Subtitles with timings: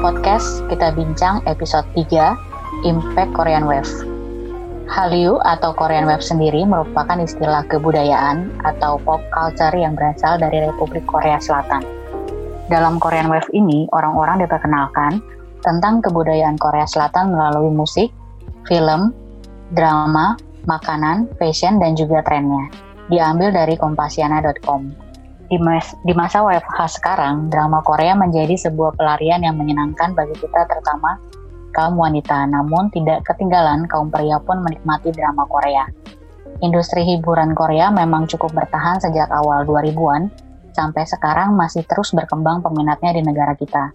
[0.00, 2.34] Podcast kita bincang episode 3
[2.82, 3.86] Impact Korean Wave.
[4.90, 11.06] Hallyu atau Korean Wave sendiri merupakan istilah kebudayaan atau pop culture yang berasal dari Republik
[11.06, 11.86] Korea Selatan.
[12.66, 15.22] Dalam Korean Wave ini, orang-orang diperkenalkan
[15.62, 18.10] tentang kebudayaan Korea Selatan melalui musik,
[18.66, 19.14] film,
[19.76, 20.34] drama,
[20.66, 22.66] makanan, fashion, dan juga trennya.
[23.12, 25.03] Diambil dari kompasiana.com.
[25.54, 30.66] Di, mas, di masa WFH sekarang, drama Korea menjadi sebuah pelarian yang menyenangkan bagi kita
[30.66, 31.14] terutama
[31.70, 35.86] kaum wanita, namun tidak ketinggalan kaum pria pun menikmati drama Korea.
[36.58, 40.26] Industri hiburan Korea memang cukup bertahan sejak awal 2000-an,
[40.74, 43.94] sampai sekarang masih terus berkembang peminatnya di negara kita.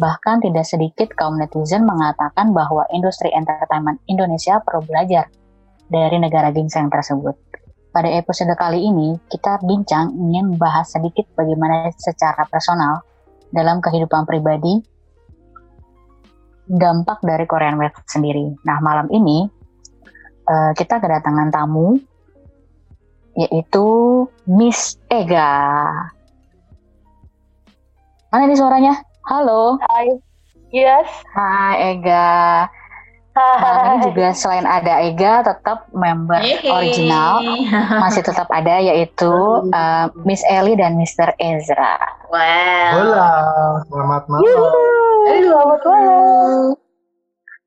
[0.00, 5.28] Bahkan tidak sedikit kaum netizen mengatakan bahwa industri entertainment Indonesia perlu belajar
[5.92, 7.36] dari negara gingseng tersebut.
[7.96, 13.00] Pada episode kali ini, kita bincang ingin membahas sedikit bagaimana secara personal
[13.56, 14.84] dalam kehidupan pribadi
[16.68, 18.52] dampak dari Korean Wave sendiri.
[18.68, 19.48] Nah, malam ini
[20.44, 21.96] uh, kita kedatangan tamu
[23.32, 23.88] yaitu
[24.44, 25.88] Miss Ega.
[28.28, 28.92] Mana ini suaranya?
[29.24, 29.80] Halo.
[29.88, 30.20] Hai.
[30.68, 31.08] Yes.
[31.32, 32.68] Hai Ega.
[33.36, 36.72] Nah, ini juga selain ada Ega, tetap member Yeay.
[36.72, 37.44] original
[38.00, 39.28] masih tetap ada yaitu
[39.76, 41.36] uh, Miss Ellie dan Mr.
[41.36, 42.00] Ezra.
[42.32, 42.96] Wow.
[42.96, 43.32] Hola,
[43.92, 44.44] selamat malam.
[45.28, 46.64] Hey, selamat malam.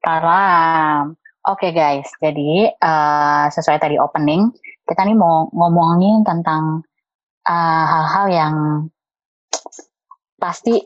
[0.01, 1.01] Malam.
[1.45, 4.49] Oke okay, guys, jadi uh, sesuai tadi opening,
[4.89, 6.81] kita nih mau ngomongin tentang
[7.45, 8.55] eh, hal-hal uh, yang
[10.41, 10.81] pasti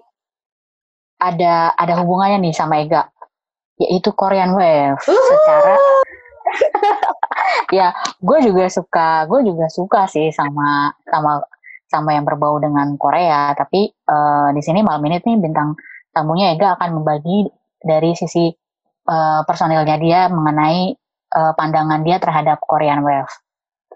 [1.23, 3.12] ada ada hubungannya nih sama Ega
[3.89, 4.99] yaitu Korean Wave.
[5.03, 5.25] Uh.
[5.29, 5.75] secara
[7.77, 7.87] ya
[8.21, 11.41] gue juga suka gue juga suka sih sama sama
[11.93, 13.53] sama yang berbau dengan Korea.
[13.53, 15.77] Tapi uh, di sini malam ini nih bintang
[16.09, 17.45] tamunya Ega akan membagi
[17.77, 18.49] dari sisi
[19.05, 20.97] uh, personilnya dia mengenai
[21.37, 23.29] uh, pandangan dia terhadap Korean Wave.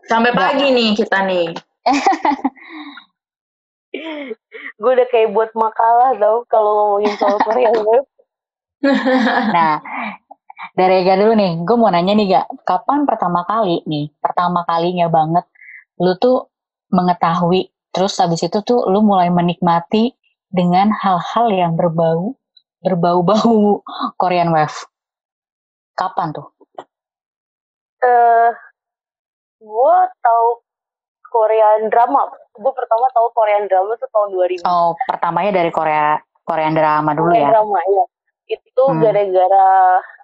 [0.06, 1.50] Sampai pagi nih kita nih.
[4.78, 8.06] Gue udah kayak buat makalah tau kalau ngomongin soal Korean Wave
[9.57, 9.81] nah,
[10.77, 15.09] dari Ega dulu nih, gue mau nanya nih Gak, kapan pertama kali nih, pertama kalinya
[15.09, 15.45] banget,
[15.97, 16.53] lu tuh
[16.93, 20.13] mengetahui, terus habis itu tuh lu mulai menikmati
[20.53, 22.37] dengan hal-hal yang berbau,
[22.85, 23.81] berbau-bau
[24.21, 24.77] Korean Wave.
[25.97, 26.45] Kapan tuh?
[26.77, 28.51] Eh, uh,
[29.57, 30.47] gue tahu
[31.33, 32.29] Korean drama.
[32.53, 34.29] Gue pertama tahu Korean drama tuh tahun
[34.61, 34.69] 2000.
[34.69, 37.53] Oh, pertamanya dari Korea Korean drama dulu Korean ya?
[37.57, 38.05] drama, iya
[38.47, 39.00] itu hmm.
[39.03, 39.68] gara-gara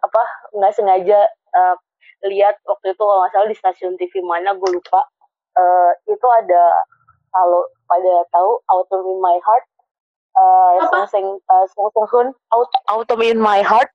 [0.03, 0.23] apa
[0.55, 1.19] nggak sengaja
[1.53, 1.75] uh,
[2.23, 5.03] lihat waktu itu kalau nggak salah di stasiun TV mana gue lupa.
[5.53, 6.63] Uh, itu ada
[7.29, 9.65] kalau pada tahu Autumn in My Heart.
[10.33, 12.27] Uh, song uh, song song Hun
[12.89, 13.91] Autumn in My Heart.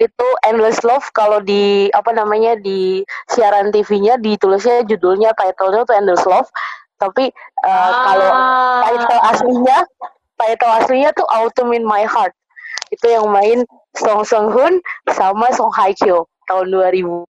[0.00, 6.24] Itu Endless Love kalau di apa namanya di siaran TV-nya ditulisnya judulnya title-nya tuh Endless
[6.24, 6.48] Love.
[6.96, 7.28] Tapi
[7.66, 7.92] uh, ah.
[8.08, 8.30] kalau
[8.88, 9.78] title aslinya
[10.40, 12.32] title aslinya tuh Autumn in My Heart
[12.92, 13.64] itu yang main
[13.96, 17.24] Song Song Hun sama Song Hye Kyo tahun 2000.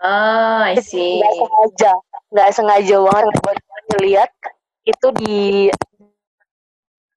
[0.00, 1.20] Oh, I see.
[1.20, 1.92] Gak sengaja,
[2.32, 3.58] gak sengaja banget buat
[3.90, 4.30] ngeliat
[4.88, 5.68] itu di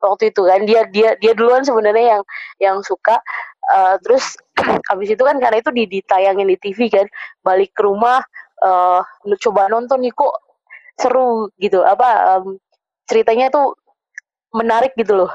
[0.03, 2.23] waktu itu kan dia dia dia duluan sebenarnya yang
[2.59, 3.23] yang suka
[3.71, 4.35] uh, terus
[4.91, 7.07] habis itu kan karena itu di ditayangin di TV kan
[7.39, 8.19] balik ke rumah
[8.67, 8.99] uh,
[9.39, 10.35] coba nonton nih kok
[10.99, 12.59] seru gitu apa um,
[13.07, 13.79] ceritanya tuh
[14.51, 15.31] menarik gitu loh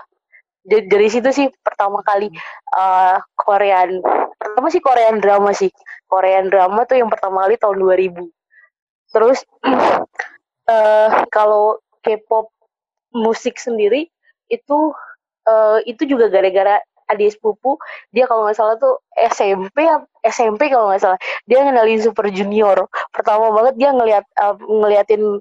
[0.69, 2.29] dari, dari situ sih pertama kali
[2.77, 4.05] uh, Korean
[4.37, 5.73] pertama sih Korean drama sih.
[6.09, 8.29] Korean drama tuh yang pertama kali tahun 2000
[9.13, 9.41] terus
[10.69, 12.53] uh, kalau K-pop
[13.17, 14.13] musik sendiri
[14.53, 14.79] itu
[15.49, 17.81] uh, itu juga gara-gara adik sepupu.
[18.13, 19.89] Dia kalau nggak salah tuh SMP
[20.25, 21.19] SMP kalau nggak salah.
[21.49, 22.85] Dia ngenalin Super Junior.
[23.11, 25.41] Pertama banget dia ngeliat uh, ngeliatin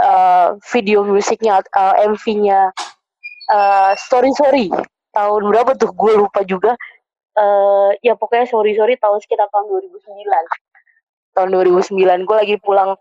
[0.00, 2.72] uh, video musiknya uh, MV-nya
[3.50, 4.70] uh, sorry sorry.
[5.12, 5.90] Tahun berapa tuh?
[5.96, 6.78] Gue lupa juga.
[7.32, 10.04] Uh, ya pokoknya sorry sorry tahun sekitar tahun 2009
[11.32, 12.92] tahun 2009 gue lagi pulang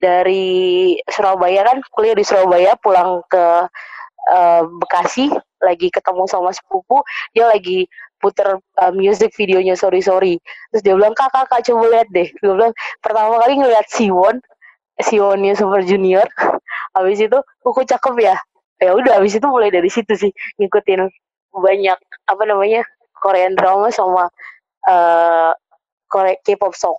[0.00, 1.78] dari Surabaya kan?
[1.92, 3.44] Kuliah di Surabaya pulang ke
[4.32, 5.28] uh, Bekasi.
[5.60, 7.04] Lagi ketemu sama sepupu.
[7.36, 7.84] Dia lagi
[8.16, 10.40] puter uh, music videonya sorry sorry.
[10.72, 12.28] Terus dia bilang kakak kakak coba lihat deh.
[12.40, 12.72] Dia bilang
[13.04, 14.40] pertama kali ngeliat Siwon.
[15.00, 16.24] Siwonnya Super Junior.
[16.96, 18.36] Habis itu kuku cakep ya
[18.80, 21.06] ya udah habis itu mulai dari situ sih ngikutin
[21.52, 22.82] banyak apa namanya
[23.20, 24.32] Korean drama sama
[24.88, 25.52] uh,
[26.08, 26.96] Korea K-pop song.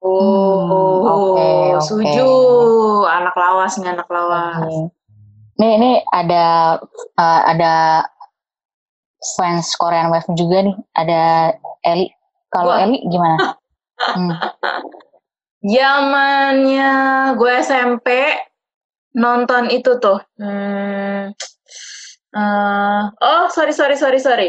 [0.00, 0.16] Oh,
[0.64, 1.84] hmm, okay, okay.
[1.84, 2.28] setuju.
[3.06, 4.64] Anak lawas nih anak lawas.
[4.64, 4.84] Okay.
[5.60, 6.80] Nih, ini ada
[7.20, 8.08] uh, ada
[9.36, 10.76] fans Korean Wave juga nih.
[10.96, 11.22] Ada
[11.84, 12.08] Eli.
[12.48, 13.36] Kalau Eli gimana?
[14.16, 14.32] hmm.
[15.60, 16.92] Zamannya
[17.36, 18.08] gue SMP
[19.16, 20.18] nonton itu tuh.
[20.38, 21.34] Hmm,
[22.36, 24.48] uh, oh sorry sorry sorry sorry.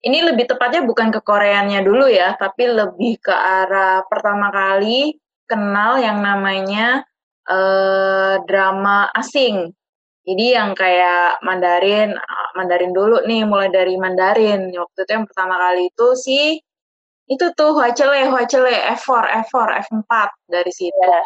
[0.00, 5.12] Ini lebih tepatnya bukan ke Koreanya dulu ya, tapi lebih ke arah pertama kali
[5.44, 7.04] kenal yang namanya
[7.44, 9.76] uh, drama asing.
[10.24, 12.16] Jadi yang kayak Mandarin,
[12.56, 14.72] Mandarin dulu nih, mulai dari Mandarin.
[14.72, 16.40] Waktu itu yang pertama kali itu si
[17.30, 20.12] itu tuh Huacele, Huacele, F4, F4, F4
[20.50, 20.96] dari situ.
[20.96, 21.22] Yeah.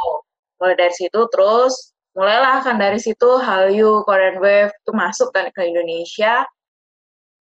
[0.61, 5.67] Mulai dari situ terus mulailah kan dari situ Hallyu, Korean Wave itu masuk kan ke
[5.67, 6.47] Indonesia.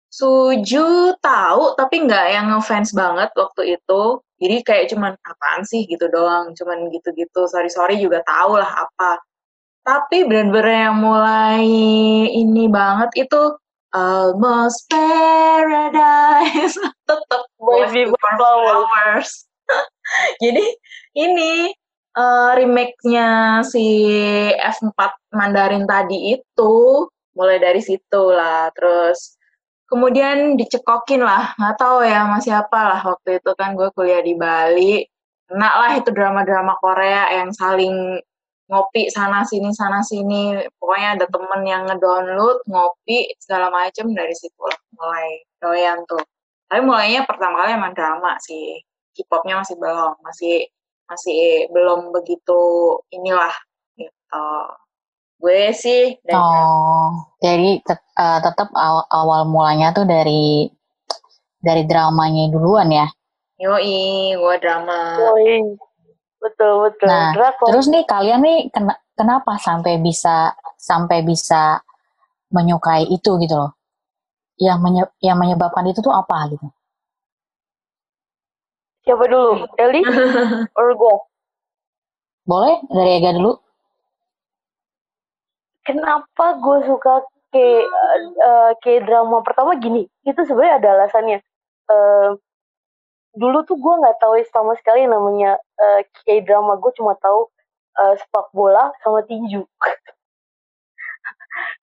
[0.07, 4.03] Suju tahu tapi nggak yang ngefans banget waktu itu.
[4.37, 7.49] Jadi kayak cuman apaan sih gitu doang, cuman gitu-gitu.
[7.49, 9.17] Sorry sorry juga tahu lah apa.
[9.87, 11.63] Tapi benar-benar yang mulai
[12.27, 13.55] ini banget itu
[13.95, 16.75] Almost Paradise
[17.07, 19.47] tetap Baby Flowers.
[20.43, 20.65] Jadi
[21.15, 21.71] ini
[22.17, 23.85] uh, remake-nya si
[24.57, 24.97] F4
[25.37, 26.75] Mandarin tadi itu
[27.37, 28.73] mulai dari situ lah.
[28.73, 29.37] Terus
[29.85, 31.53] kemudian dicekokin lah.
[31.55, 35.05] Nggak tahu ya masih apa lah waktu itu kan gue kuliah di Bali.
[35.47, 38.19] Enak lah itu drama-drama Korea yang saling
[38.67, 40.59] ngopi sana sini sana sini.
[40.81, 44.11] Pokoknya ada temen yang ngedownload ngopi segala macem.
[44.11, 46.23] Dari situ lah mulai doyan tuh.
[46.67, 48.83] Tapi mulainya pertama kali emang drama sih.
[49.15, 50.67] K-popnya masih belum masih
[51.07, 52.59] masih belum begitu
[53.09, 53.55] inilah
[53.95, 54.45] gitu.
[55.37, 60.65] Gue sih dari Oh, jadi tet uh, tetap awal, awal mulanya tuh dari
[61.61, 63.07] dari dramanya duluan ya.
[63.61, 65.17] Yoi, gue drama.
[65.17, 65.77] Yoi.
[66.37, 67.09] Betul, betul.
[67.09, 67.33] Nah,
[67.65, 71.81] terus nih kalian nih ken kenapa sampai bisa sampai bisa
[72.53, 73.73] menyukai itu gitu loh?
[74.57, 76.65] Yang menye yang menyebabkan itu tuh apa gitu?
[79.07, 79.63] Siapa dulu?
[79.79, 80.03] Eli?
[80.79, 81.15] Or gue?
[82.43, 83.55] Boleh, dari Ega dulu.
[85.87, 87.23] Kenapa gue suka
[87.55, 87.87] ke
[88.43, 90.03] uh, ke drama pertama gini?
[90.27, 91.39] Itu sebenarnya ada alasannya.
[91.87, 92.35] Uh,
[93.39, 96.75] dulu tuh gue nggak tahu sama sekali namanya uh, K drama.
[96.75, 97.47] Gue cuma tahu
[98.03, 99.63] uh, sepak bola sama tinju.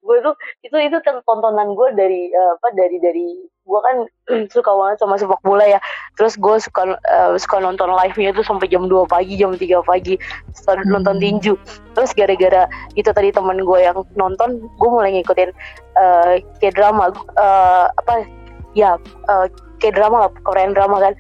[0.04, 3.96] gue tuh itu itu tontonan gue dari uh, apa dari dari gue kan
[4.54, 5.80] suka banget sama sepak bola ya.
[6.20, 9.64] Terus gue suka uh, suka nonton live nya itu sampai jam 2 pagi jam 3
[9.88, 10.14] pagi.
[10.52, 10.92] Setelah hmm.
[10.92, 11.54] nonton tinju.
[11.96, 15.50] Terus gara-gara itu tadi teman gue yang nonton gue mulai ngikutin
[15.96, 18.28] uh, kayak drama uh, apa
[18.76, 19.00] ya
[19.32, 19.46] uh,
[19.80, 21.14] kayak drama lah Korean drama kan.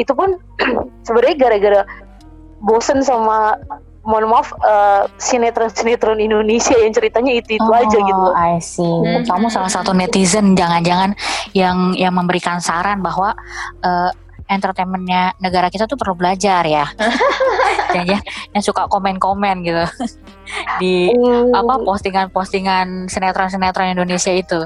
[0.00, 0.40] Itu pun
[1.06, 1.80] sebenarnya gara-gara
[2.64, 3.56] bosen sama
[4.00, 8.24] mohon maaf uh, sinetron-sinetron Indonesia yang ceritanya itu itu oh, aja gitu.
[8.32, 8.82] Oh, I see.
[8.82, 9.24] Hmm.
[9.28, 11.12] Kamu salah satu netizen jangan-jangan
[11.52, 13.36] yang yang memberikan saran bahwa
[13.84, 14.10] uh,
[14.48, 16.88] entertainmentnya negara kita tuh perlu belajar ya.
[17.94, 18.18] Dan ya
[18.56, 19.84] yang suka komen-komen gitu
[20.82, 21.52] di hmm.
[21.52, 24.64] apa postingan-postingan sinetron-sinetron Indonesia itu.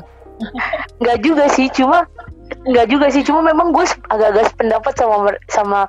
[0.99, 2.07] Enggak juga sih, cuma
[2.65, 5.17] Enggak juga sih, cuma memang gue agak-agak pendapat sama
[5.49, 5.81] sama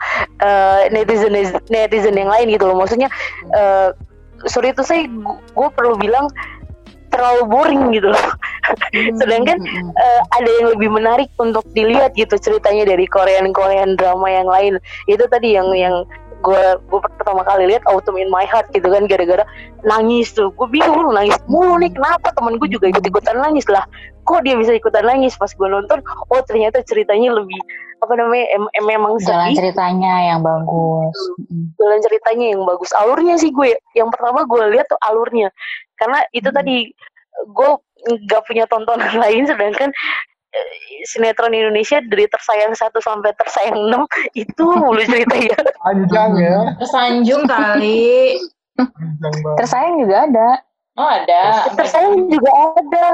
[0.44, 1.36] uh, netizen
[1.72, 2.80] netizen yang lain gitu loh.
[2.80, 3.08] Maksudnya
[3.56, 3.92] uh,
[4.48, 6.28] sorry itu saya gue perlu bilang
[7.16, 8.26] terlalu boring gitu loh.
[8.92, 9.58] Hmm, Sedangkan
[9.96, 14.74] uh, ada yang lebih menarik untuk dilihat gitu ceritanya dari Korean Korean drama yang lain.
[15.08, 16.04] Itu tadi yang yang
[16.44, 19.42] gue gue pertama kali lihat Autumn in My Heart gitu kan gara-gara
[19.82, 23.82] nangis tuh gue bingung nangis mulu nih kenapa temen gue juga ikut ikutan nangis lah
[24.26, 27.62] kok dia bisa ikutan nangis pas gue nonton oh ternyata ceritanya lebih
[28.04, 31.18] apa namanya em, em memang jalan ceritanya yang bagus
[31.80, 35.54] jalan ceritanya yang bagus alurnya sih gue yang pertama gue lihat tuh alurnya
[35.96, 36.58] karena itu hmm.
[36.58, 36.76] tadi
[37.46, 37.70] gue
[38.26, 39.94] nggak punya tontonan lain sedangkan
[41.06, 44.04] sinetron Indonesia dari tersayang satu sampai tersayang enam
[44.44, 45.58] itu mulu cerita ya.
[45.84, 46.58] Panjang ya.
[46.82, 48.40] Tersanjung kali.
[49.60, 50.50] tersayang juga ada.
[50.96, 51.68] Oh ada.
[51.76, 53.06] Tersayang juga ada.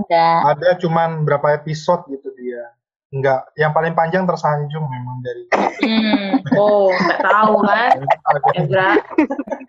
[0.00, 0.26] Ada.
[0.56, 2.72] Ada cuman berapa episode gitu dia.
[3.08, 5.42] Enggak, yang paling panjang tersanjung memang dari.
[5.84, 6.28] Hmm.
[6.58, 7.92] Oh, nggak tahu kan,
[8.56, 8.88] Ezra.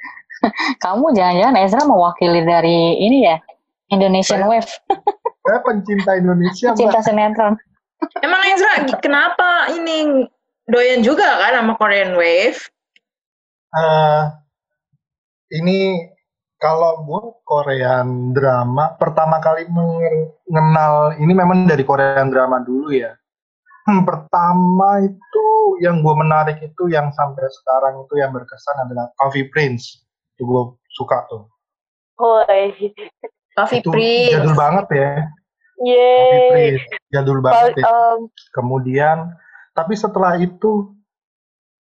[0.84, 3.36] Kamu jangan-jangan Ezra mewakili dari ini ya,
[3.92, 4.72] Indonesian Wave.
[5.44, 6.72] Saya pencinta Indonesia.
[6.76, 7.60] Cinta sinetron.
[8.24, 10.28] Emang Ezra, kenapa ini
[10.72, 12.60] doyan juga kan sama Korean Wave?
[13.76, 14.32] Uh,
[15.52, 16.10] ini
[16.60, 23.16] kalau gue Korean drama pertama kali mengenal ini memang dari Korean drama dulu ya.
[23.88, 25.48] Hmm, pertama itu
[25.82, 30.04] yang gue menarik itu yang sampai sekarang itu yang berkesan adalah Coffee Prince.
[30.36, 30.64] Itu gue
[30.94, 31.48] suka tuh.
[32.20, 32.44] Oh,
[33.56, 34.36] Coffee itu Prince.
[34.36, 35.12] Jadul banget ya.
[35.80, 36.50] Coffee Yeay.
[36.52, 37.88] Prince, jadul banget ya.
[37.88, 38.20] em,
[38.52, 39.18] Kemudian,
[39.72, 40.92] tapi setelah itu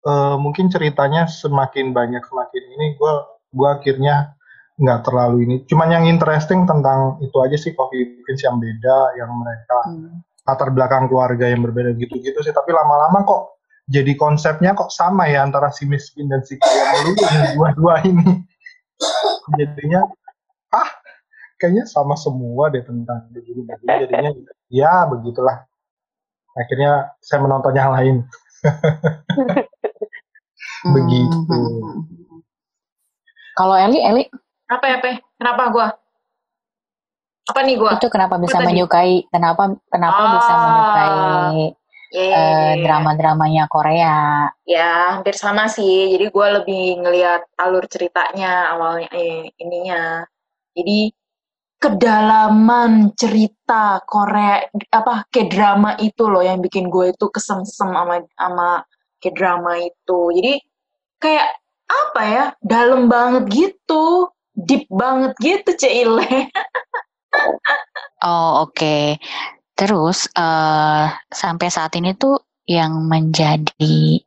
[0.05, 3.13] eh, mungkin ceritanya semakin banyak semakin ini gue
[3.57, 4.36] gue akhirnya
[4.77, 5.55] nggak terlalu ini.
[5.65, 10.21] Cuman yang interesting tentang itu aja sih Coffee Prince yang beda, yang mereka Hmm.
[10.47, 12.53] latar belakang keluarga yang berbeda gitu-gitu sih.
[12.53, 13.41] Tapi lama-lama kok
[13.89, 17.13] jadi konsepnya kok sama ya antara si miskin dan si kaya melulu
[17.57, 18.45] dua-dua ini.
[19.57, 20.05] Jadinya
[20.71, 20.89] ah
[21.57, 23.93] kayaknya sama semua deh tentang begini-begini.
[24.05, 24.31] Jadinya
[24.69, 25.65] ya begitulah.
[26.53, 28.15] Akhirnya saya menonton yang lain.
[30.95, 31.37] Begitu.
[31.49, 32.41] Hmm.
[33.57, 34.23] Kalau Eli, Eli
[34.67, 35.11] Apa ya, Pe?
[35.39, 35.87] Kenapa gua?
[37.47, 37.95] Apa nih gua?
[37.95, 38.75] itu kenapa bisa tadi?
[38.75, 39.23] menyukai?
[39.31, 40.61] Kenapa kenapa bisa Ah.
[40.67, 41.59] menyukai
[42.07, 42.83] Ya, ya, eh, ya, ya.
[42.87, 44.47] drama-dramanya Korea?
[44.63, 46.15] Ya, hampir sama sih.
[46.15, 50.23] Jadi gue lebih ngelihat alur ceritanya awalnya eh, ininya.
[50.71, 51.11] Jadi
[51.79, 58.87] kedalaman cerita Korea apa ke drama itu loh yang bikin gue itu kesemsem sama sama
[59.19, 60.19] ke drama itu.
[60.31, 60.53] Jadi
[61.19, 62.45] kayak apa ya?
[62.63, 64.31] Dalam banget gitu.
[64.57, 66.49] Deep banget gitu, Cile.
[68.25, 69.21] Oh oke.
[69.77, 74.17] Terus eh, sampai saat ini tuh yang menjadi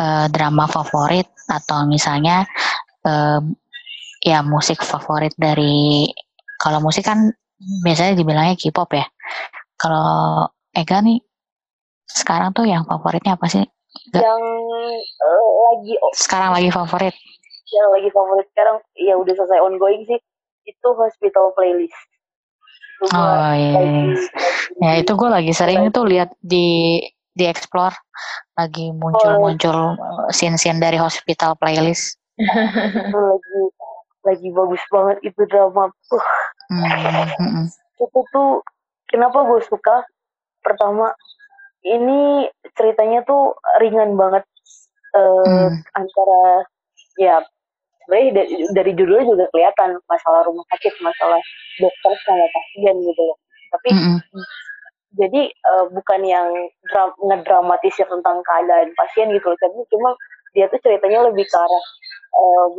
[0.00, 2.48] eh, drama favorit atau misalnya
[3.04, 3.40] eh,
[4.24, 6.08] ya musik favorit dari
[6.60, 7.28] kalau musik kan
[7.84, 9.04] biasanya dibilangnya K-pop ya.
[9.76, 11.20] Kalau Ega nih
[12.08, 13.64] sekarang tuh yang favoritnya apa sih?
[14.10, 14.22] Nggak.
[14.22, 14.42] yang
[15.04, 17.14] eh, lagi Sekarang lagi favorit.
[17.72, 20.18] Yang lagi favorit sekarang ya udah selesai ongoing sih.
[20.62, 21.96] Itu hospital playlist.
[23.00, 23.74] Itu Oh yes.
[23.74, 24.28] lagi-
[24.80, 27.00] Ya itu gue lagi sering itu lihat di
[27.30, 27.94] di explore.
[28.54, 29.96] Lagi muncul-muncul
[30.28, 32.16] scene-scene dari hospital playlist.
[32.36, 33.60] itu lagi
[34.20, 35.88] lagi bagus banget itu drama.
[36.12, 36.24] Uh,
[36.70, 37.66] Hmm, hmm, hmm.
[37.98, 38.62] itu tuh
[39.06, 40.06] kenapa gue suka?
[40.60, 41.10] Pertama
[41.82, 44.44] ini ceritanya tuh ringan banget.
[45.10, 45.74] Eh, Hmm.
[45.92, 46.62] antara
[47.18, 47.42] ya
[48.10, 51.38] sebenarnya dari, dari judulnya juga kelihatan masalah rumah sakit masalah
[51.78, 53.38] dokter sama pasien gitu loh.
[53.70, 54.46] Tapi Hmm, hmm.
[55.14, 56.48] jadi eh, bukan yang
[56.90, 59.58] dra- ngedramatisir tentang keadaan pasien gitu loh.
[59.62, 60.10] Tapi cuma
[60.58, 61.84] dia tuh ceritanya lebih ke arah
[62.34, 62.72] em,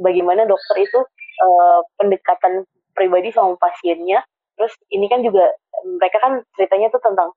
[0.00, 1.00] bagaimana dokter itu
[1.44, 2.64] eh, pendekatan
[2.96, 4.24] pribadi sama pasiennya.
[4.56, 5.52] Terus ini kan juga
[6.00, 7.28] mereka kan ceritanya tuh tentang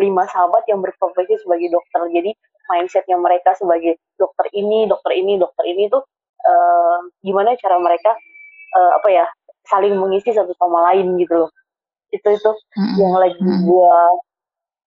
[0.00, 2.00] lima sahabat yang berprofesi sebagai dokter.
[2.08, 2.32] Jadi
[2.72, 6.00] mindsetnya mereka sebagai dokter ini dokter ini dokter ini tuh
[6.44, 8.12] eh, gimana cara mereka
[8.76, 9.26] eh, apa ya
[9.66, 11.50] saling mengisi satu sama lain gitu loh.
[12.14, 13.96] Itu itu Hmm, yang lagi gua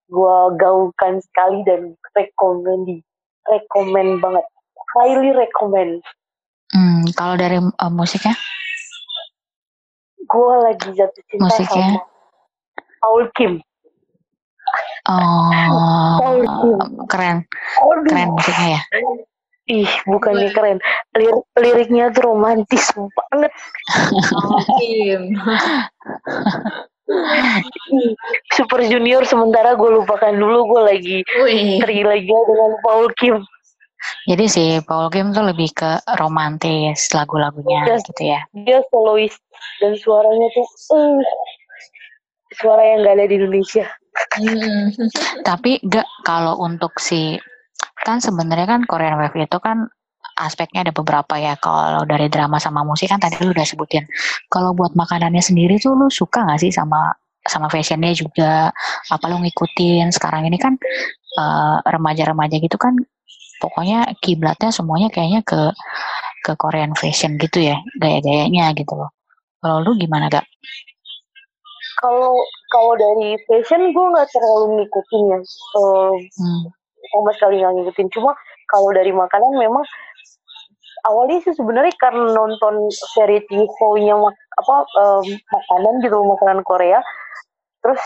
[0.10, 3.02] gua gaungkan sekali dan rekomendi
[3.50, 4.46] rekomen banget.
[4.98, 6.02] Highly recommend.
[6.74, 8.34] Hmm, kalau dari eh, musiknya,
[10.30, 11.90] gua lagi jatuh cinta Musiknya?
[11.98, 12.02] sama
[13.02, 13.54] Paul Kim.
[15.10, 15.50] Oh
[16.22, 16.78] Paul Kim.
[17.10, 17.38] keren,
[17.82, 18.82] Aduh, keren musiknya ya.
[19.70, 20.82] Ih bukannya keren.
[21.14, 23.54] Lir- liriknya tuh romantis banget.
[24.44, 25.22] Mungkin.
[28.54, 31.18] Super Junior sementara gue lupakan dulu gue lagi
[31.82, 33.42] tergila-gila dengan Paul Kim.
[34.30, 38.46] Jadi si Paul Kim tuh lebih ke romantis lagu-lagunya gitu ya.
[38.54, 39.34] dia solois
[39.84, 41.20] dan suaranya tuh eh,
[42.62, 43.86] suara yang gak ada di Indonesia.
[44.40, 44.94] Hmm.
[45.44, 47.36] Tapi gak kalau untuk si
[48.06, 49.88] kan sebenarnya kan Korean Wave itu kan
[50.40, 51.56] aspeknya ada beberapa ya.
[51.60, 54.08] Kalau dari drama sama musik kan tadi lu udah sebutin.
[54.48, 57.12] Kalau buat makanannya sendiri tuh lu suka gak sih sama
[57.44, 58.72] sama fashionnya juga?
[59.12, 60.12] Apa lu ngikutin?
[60.16, 60.80] Sekarang ini kan
[61.40, 62.96] eh, remaja-remaja gitu kan
[63.60, 65.76] pokoknya kiblatnya semuanya kayaknya ke
[66.48, 69.12] ke Korean fashion gitu ya, gaya-gayanya gitu loh.
[69.60, 70.48] Kalau lu gimana gak?
[72.00, 72.32] kalau
[72.72, 76.64] kalau dari fashion gue nggak terlalu ngikutin ya Eh, Hmm.
[77.12, 78.08] Sama sekali nggak ngikutin.
[78.14, 78.32] Cuma
[78.70, 79.86] kalau dari makanan memang
[81.08, 84.16] awalnya sih sebenarnya karena nonton variety show-nya
[84.60, 87.00] apa em, makanan gitu makanan Korea.
[87.84, 88.02] Terus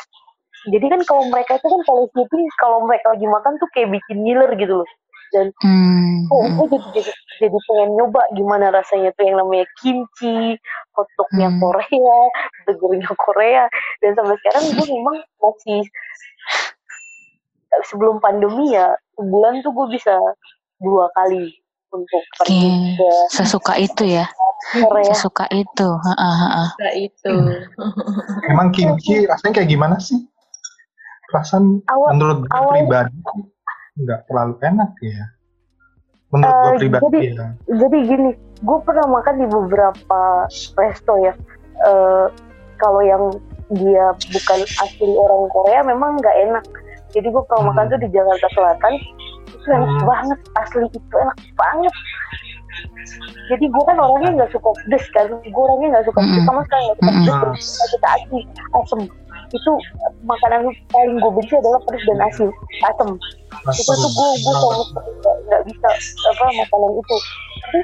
[0.72, 4.24] jadi kan kalau mereka itu kan kalau syuting kalau mereka lagi makan tuh kayak bikin
[4.24, 4.89] ngiler gitu loh.
[5.33, 10.62] Dan Hmm, oh gue jadi, jadi jadi pengen nyoba gimana rasanya tuh yang namanya kimchi
[10.93, 11.57] hotdognya Hmm.
[11.57, 12.17] Korea
[12.69, 13.63] burgernya Korea.
[14.05, 15.81] Dan sampai sekarang gue memang masih
[17.84, 20.13] sebelum pandemi ya sebulan tuh gue bisa
[20.80, 21.53] dua kali
[21.89, 24.25] untuk pergi Oke, ke sesuka itu ya,
[24.74, 25.86] Korea sesuka itu.
[25.86, 26.70] Heeh, heeh.
[26.75, 27.34] Nah, itu.
[28.50, 30.18] Emang kimchi rasanya kayak gimana sih?
[31.30, 33.18] Perasaan Awal- menurut gue awal- pribadi
[33.96, 35.24] nggak terlalu enak ya.
[36.30, 37.48] Menurut gue Eh, pribadi jadi- ya.
[37.77, 40.22] jadi gini gue pernah makan di beberapa
[40.74, 41.34] resto ya
[41.75, 42.25] Eh
[42.75, 43.24] kalau yang
[43.70, 46.65] dia bukan asli orang Korea memang nggak enak
[47.13, 48.93] jadi gue pernah makan tuh di Jakarta Selatan
[49.48, 50.03] itu enak Hmm.
[50.03, 51.93] banget asli itu enak banget.
[53.46, 56.50] Jadi gue kan orangnya nggak suka pedes kan gue orangnya nggak suka pedes Mm-mm.
[56.50, 56.86] sama sekali.
[56.89, 58.41] Nggak suka pedes nggak suka asin
[58.74, 59.01] asem.
[59.53, 59.72] Itu
[60.24, 62.48] makanan paling gue benci adalah pedes dan asin
[62.84, 63.10] asem.
[63.70, 64.82] Itu tuh gue gue sama
[65.46, 65.89] nggak- bisa
[66.27, 67.17] apa makanan itu.
[67.62, 67.79] Tapi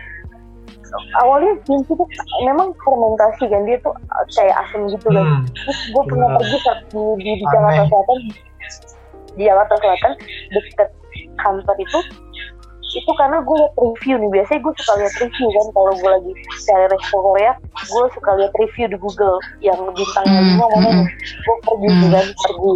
[1.21, 2.07] awalnya kimchi tuh
[2.41, 3.93] memang fermentasi kan dia tuh
[4.33, 5.21] kayak asem gitu kan.
[5.21, 5.43] Hmm.
[5.53, 7.45] terus gue pernah pergi saat di, di, di.
[7.45, 8.17] Jakarta Selatan
[9.39, 10.13] di Jakarta Selatan
[10.51, 10.89] deket
[11.39, 11.99] kantor itu
[12.89, 14.29] itu karena gue liat review nih.
[14.33, 16.31] Biasanya gue suka lihat review kan kalau gue lagi
[16.65, 17.51] cari resto Korea
[17.85, 21.07] gue suka lihat review di Google yang bintangnya lima mana nih.
[21.45, 22.75] Gue pergi tuh kan pergi.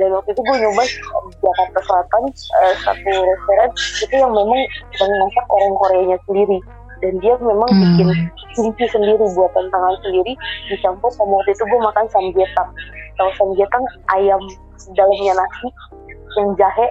[0.00, 4.62] Dan waktu itu gue nyoba di Jakarta Selatan eh, satu restoran itu yang memang
[4.96, 6.58] yang masak orang Koreanya sendiri
[7.00, 7.80] dan dia memang Hmm.
[7.82, 8.08] bikin
[8.54, 10.32] kimchi sendiri buatan tangan sendiri.
[10.68, 12.70] Dicampur sama waktu itu gue makan samgyetang.
[13.16, 14.40] Tahu samgyetang ayam
[14.92, 15.68] dalamnya nasi
[16.36, 16.86] yang jahe.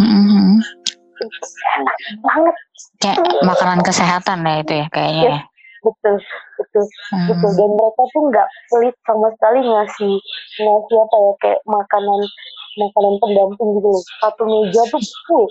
[0.00, 1.46] Itu
[1.78, 2.56] enak banget.
[2.98, 5.40] Kayak makanan kesehatan ya itu ya kayaknya ya.
[5.82, 6.14] betul
[6.62, 6.84] betul.
[7.10, 7.26] Hmm.
[7.26, 7.46] gitu.
[7.58, 10.14] Dan mereka tuh nggak pelit sama sekali ngasih
[10.62, 12.20] ngasih apa ya kayak makanan
[12.78, 14.02] makanan pendamping gitu loh.
[14.22, 15.46] Satu meja tuh full.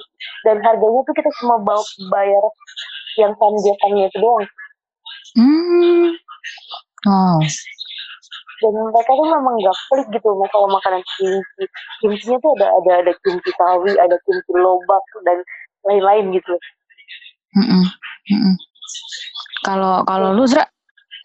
[0.47, 2.43] Dan harganya tuh kita cuma bawa bayar
[3.19, 4.47] yang samgyetangnya itu doang
[5.31, 6.11] Hmm.
[7.07, 7.39] Oh.
[8.61, 11.65] dan mereka tuh memang nggak pelit gitu masalah makanan kimchi
[12.03, 15.41] kimchinya tuh ada ada ada kimchi sawi ada kimchi lobak dan
[15.87, 16.53] lain-lain gitu
[17.57, 17.83] Mm-mm.
[18.31, 18.55] Mm-mm.
[19.67, 20.63] Kalau kalau lu Zra,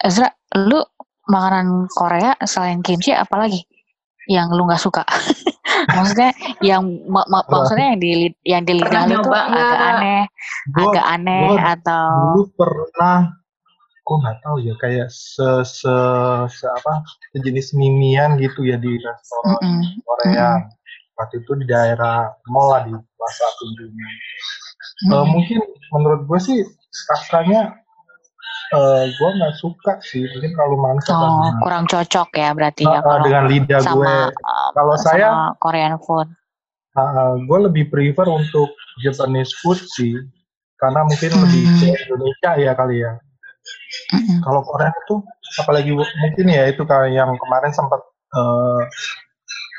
[0.02, 0.26] Ezra,
[0.58, 0.82] lu
[1.30, 3.62] makanan Korea selain kimchi apalagi
[4.26, 5.06] yang lu nggak suka?
[5.90, 6.30] maksudnya
[6.62, 8.10] yang ma- ma- maksudnya yang di
[8.46, 10.22] yang di lidah lu tuh agak aneh,
[10.72, 13.18] Gua agak aneh gua atau dulu pernah
[14.06, 15.94] gue nggak tahu ya kayak se se,
[16.46, 17.02] se apa
[17.34, 19.78] sejenis mimian gitu ya di restoran Mm-mm.
[20.06, 20.62] Korea.
[21.18, 24.14] Waktu itu di daerah mall lah di Plaza Tunjungan
[24.96, 25.26] Eh, Mm-mm.
[25.28, 25.58] mungkin
[25.90, 26.58] menurut gue sih
[27.10, 27.74] rasanya
[28.74, 32.98] eh gue nggak suka sih mungkin terlalu manis Oh, kurang cocok ya berarti Eh, ya
[32.98, 35.28] eh, kalau dengan lidah gue sama uh, kalau saya
[35.62, 36.26] Korean food.
[37.46, 38.72] gue lebih prefer untuk
[39.04, 40.16] Japanese food sih
[40.80, 41.42] karena mungkin Hmm.
[41.46, 43.12] lebih ke Indonesia ya kali ya
[44.14, 44.38] Mm-mm.
[44.46, 45.20] kalau Korea itu
[45.58, 48.00] apalagi mungkin ya itu kayak yang kemarin sempat
[48.34, 48.82] eh,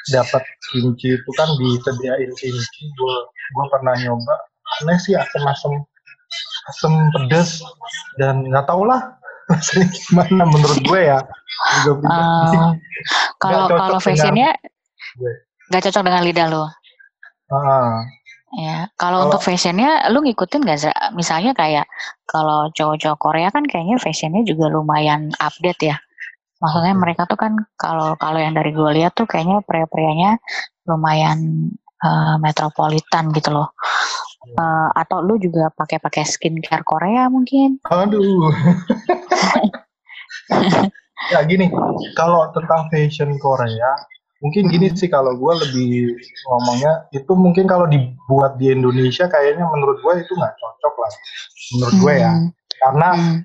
[0.07, 4.35] dapat kimchi itu kan disediain kimchi gue gue pernah nyoba
[4.79, 5.83] aneh sih asam-asam
[6.67, 7.63] asam pedas
[8.19, 9.15] dan nggak tau lah
[9.51, 11.19] rasanya gimana menurut gue ya.
[11.87, 11.97] Eh,
[13.41, 14.53] kalau kalau fashionnya
[15.73, 16.69] nggak cocok dengan lidah lo.
[17.49, 18.05] Ah,
[18.55, 20.95] Ya, kalau untuk fashionnya, lu ngikutin gak Zra?
[21.11, 21.83] Misalnya kayak
[22.23, 25.99] kalau cowok-cowok Korea kan kayaknya fashionnya juga lumayan update ya.
[26.63, 30.39] Maksudnya mereka tuh kan kalau kalau yang dari gue lihat tuh kayaknya pria-prianya
[30.87, 33.75] lumayan eh, metropolitan gitu loh.
[34.55, 37.83] Eh, atau lu juga pakai-pakai skincare Korea mungkin?
[37.87, 38.51] aduh.
[41.33, 41.67] Ya gini.
[42.15, 43.91] Kalau tentang fashion Korea
[44.39, 45.09] mungkin gini sih.
[45.11, 46.15] Kalau gue lebih
[46.47, 51.11] ngomongnya itu mungkin kalau dibuat di Indonesia kayaknya menurut gue itu nggak cocok lah.
[51.75, 52.31] Menurut gue ya.
[52.31, 52.47] Hmm,
[52.79, 53.35] karena hmm,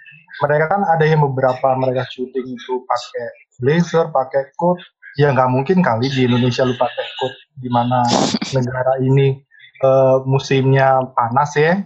[0.46, 3.26] mereka kan ada yang beberapa mereka syuting itu pakai
[3.58, 4.78] blazer pakai coat.
[5.20, 8.04] Ya nggak mungkin kali di Indonesia lu pakai coat di mana
[8.56, 9.42] negara ini
[9.82, 11.82] eh, musimnya panas ya.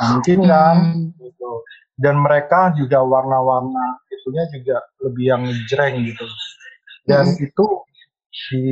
[0.00, 1.52] Nah, mungkin kan hmm, gitu.
[1.94, 6.26] Dan mereka juga warna-warna itunya juga lebih yang jreng gitu.
[7.04, 7.66] Dan itu
[8.32, 8.64] di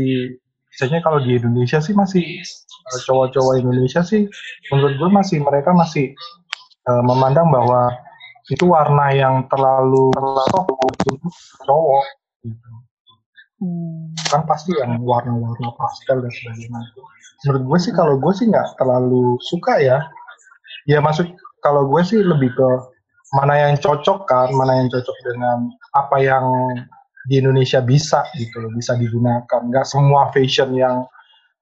[0.72, 4.24] biasanya kalau di Indonesia sih masih eh, cowok-cowok Indonesia sih
[4.72, 6.16] menurut gue masih mereka masih
[6.88, 7.92] eh, memandang bahwa
[8.48, 11.20] itu warna yang terlalu untuk
[11.62, 12.04] cowok
[12.42, 12.70] gitu
[13.62, 14.18] hmm.
[14.27, 16.83] kan pasti yang warna-warna pastel dan sebagainya.
[17.46, 19.98] Menurut gue sih kalau gue sih nggak terlalu suka ya.
[20.90, 21.31] Ya maksud
[21.62, 22.68] kalau gue sih lebih ke
[23.38, 26.44] mana yang cocok kan mana yang cocok dengan apa yang
[27.31, 29.61] di Indonesia bisa gitu loh bisa digunakan.
[29.62, 31.07] Nggak semua fashion yang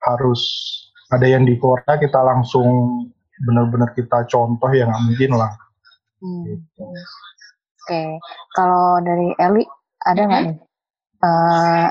[0.08, 0.40] harus
[1.12, 2.66] ada yang di Korea kita langsung
[3.44, 5.52] benar-benar kita contoh ya nggak mungkin lah.
[6.20, 6.44] Hmm.
[6.48, 6.84] gitu.
[7.80, 8.02] Oke,
[8.52, 9.64] kalau dari Eli
[10.04, 10.69] ada nggak nih
[11.24, 11.87] eh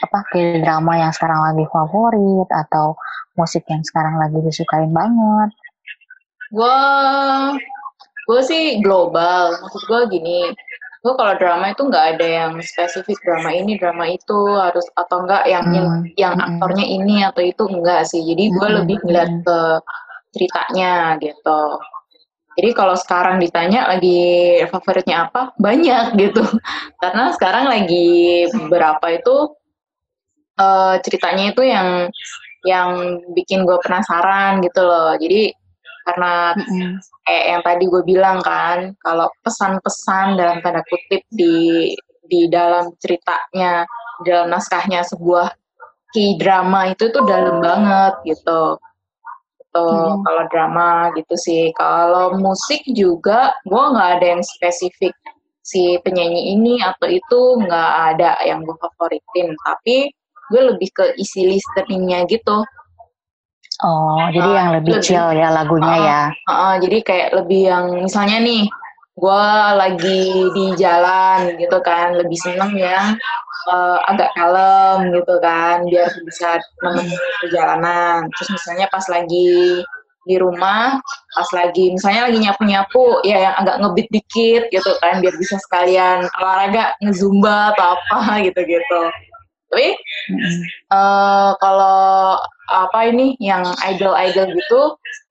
[0.00, 2.96] apa kayak drama yang sekarang lagi favorit atau
[3.36, 5.50] musik yang sekarang lagi disukain banget?
[6.50, 6.78] Gue
[8.28, 9.58] gue sih global.
[9.60, 10.38] Maksud gue gini,
[11.02, 15.44] gue kalau drama itu nggak ada yang spesifik drama ini, drama itu harus atau enggak
[15.48, 16.46] yang yang, Hmm, yang hmm.
[16.56, 18.22] aktornya ini atau itu enggak sih.
[18.24, 19.42] Jadi gue Hmm, lebih hmm, ngeliat hmm.
[19.46, 19.58] ke
[20.36, 21.62] ceritanya gitu.
[22.60, 26.44] Jadi kalau sekarang ditanya lagi favoritnya apa, banyak gitu.
[27.00, 29.56] Karena sekarang lagi beberapa itu
[30.60, 31.88] uh, ceritanya itu yang
[32.68, 35.16] yang bikin gue penasaran gitu loh.
[35.16, 35.56] Jadi
[36.04, 36.92] karena mm-hmm.
[37.24, 41.88] kayak yang tadi gue bilang kan, kalau pesan-pesan dalam tanda kutip di
[42.28, 43.88] di dalam ceritanya,
[44.20, 45.56] dalam naskahnya sebuah
[46.12, 48.76] k-drama itu tuh dalam banget gitu
[49.78, 50.26] hmm.
[50.26, 51.70] kalau drama gitu sih.
[51.78, 55.14] Kalau musik juga gue nggak ada yang spesifik
[55.62, 59.54] si penyanyi ini atau itu nggak ada yang gue favoritin.
[59.62, 60.10] Tapi
[60.50, 62.66] gue lebih ke isi listeningnya gitu.
[63.80, 66.22] Oh uh, jadi yang lebih, lebih chill ya lagunya uh, ya.
[66.28, 68.68] uh, uh, jadi kayak lebih yang misalnya nih
[69.18, 69.46] gue
[69.76, 70.22] lagi
[70.54, 73.14] di jalan gitu kan lebih seneng ya
[73.68, 78.30] uh, agak kalem gitu kan biar bisa nemenin perjalanan.
[78.38, 79.82] Terus misalnya pas lagi
[80.28, 81.00] di rumah
[81.32, 85.56] pas lagi misalnya lagi nyapu nyapu ya yang agak ngebit dikit gitu kan biar bisa
[85.64, 89.00] sekalian olahraga ngezumba atau apa gitu gitu
[89.70, 89.94] tapi
[90.92, 92.36] uh, kalau
[92.68, 94.80] apa ini yang idol idol gitu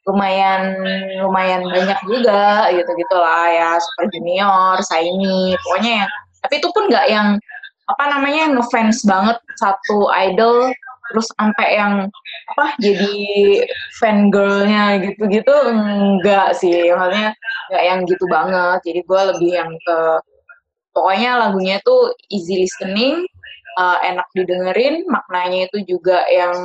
[0.10, 0.74] lumayan
[1.22, 7.08] lumayan banyak juga gitu gitulah ya super junior, Saini, pokoknya yang tapi itu pun nggak
[7.12, 7.38] yang
[7.90, 10.70] apa namanya ngefans banget satu idol
[11.10, 11.94] terus sampai yang
[12.54, 13.18] apa jadi
[13.98, 17.34] fan girlnya gitu-gitu enggak sih maksudnya
[17.70, 19.98] enggak yang gitu banget jadi gue lebih yang ke
[20.94, 23.26] pokoknya lagunya tuh easy listening
[23.78, 26.56] uh, enak didengerin maknanya itu juga yang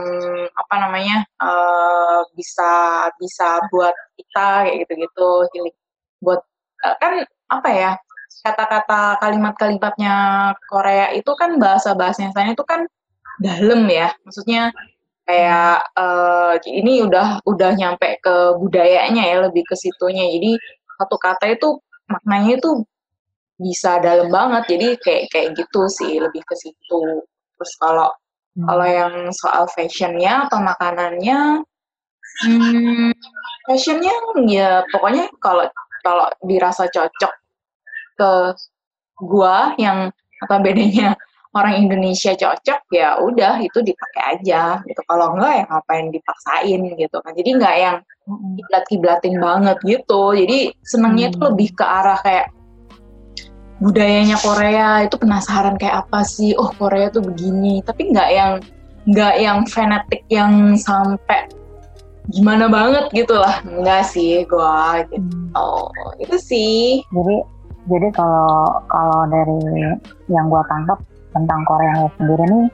[0.54, 2.72] apa namanya uh, bisa
[3.20, 5.76] bisa buat kita kayak gitu-gitu healing
[6.24, 6.40] buat
[6.86, 7.90] uh, kan apa ya
[8.44, 10.14] kata-kata kalimat-kalimatnya
[10.68, 12.84] Korea itu kan bahasa-bahasanya saya itu kan
[13.40, 14.12] dalam ya.
[14.26, 14.74] Maksudnya
[15.24, 20.28] kayak uh, ini udah udah nyampe ke budayanya ya lebih ke situnya.
[20.28, 20.60] Jadi
[21.00, 22.70] satu kata itu maknanya itu
[23.58, 24.76] bisa dalam banget.
[24.76, 27.02] Jadi kayak kayak gitu sih lebih ke situ.
[27.54, 28.10] Terus kalau
[28.58, 28.66] hmm.
[28.66, 31.62] kalau yang soal fashionnya atau makanannya
[32.46, 33.10] hmm,
[33.70, 34.14] fashionnya
[34.50, 35.64] ya pokoknya kalau
[36.02, 37.32] kalau dirasa cocok
[38.18, 38.30] ke
[39.22, 40.10] gua yang
[40.42, 41.14] apa bedanya
[41.54, 45.00] orang Indonesia cocok ya udah itu dipakai aja gitu.
[45.06, 47.32] Kalau enggak ya ngapain dipaksain gitu kan.
[47.38, 47.96] Jadi enggak yang
[48.58, 50.34] kiblat kiblatin banget gitu.
[50.34, 51.48] Jadi senangnya itu hmm.
[51.54, 52.50] lebih ke arah kayak
[53.82, 56.54] budayanya Korea itu penasaran kayak apa sih?
[56.58, 57.82] Oh Korea tuh begini.
[57.82, 58.52] Tapi nggak yang
[59.04, 61.50] nggak yang fanatik yang sampai
[62.32, 63.60] gimana banget gitu lah.
[63.66, 65.20] Enggak sih gua gitu.
[65.58, 67.04] Oh itu sih.
[67.12, 67.36] Jadi
[67.84, 69.60] jadi kalau kalau dari
[70.32, 70.96] yang gue tangkap
[71.36, 72.66] tentang Korea sendiri nih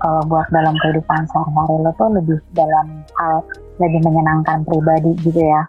[0.00, 3.44] kalau buat dalam kehidupan sehari-hari lo tuh lebih dalam hal
[3.80, 5.62] lebih menyenangkan pribadi gitu ya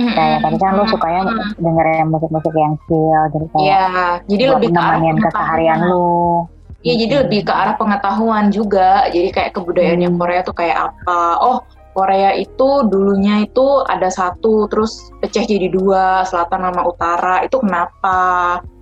[0.00, 0.16] Mm-hmm.
[0.16, 1.60] Kayak tadi kan lo sukanya mm-hmm.
[1.60, 6.48] dengerin musik-musik yang chill, jadi kayak yeah, jadi lebih ke arah keseharian lo.
[6.80, 7.22] Iya, jadi gitu.
[7.28, 9.04] lebih ke arah pengetahuan juga.
[9.12, 10.22] Jadi kayak kebudayaan yang hmm.
[10.24, 11.36] Korea tuh kayak apa?
[11.44, 11.60] Oh,
[11.92, 18.18] Korea itu dulunya itu ada satu terus pecah jadi dua selatan sama utara itu kenapa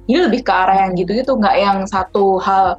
[0.08, 2.76] ini lebih ke arah yang gitu-gitu nggak yang satu hal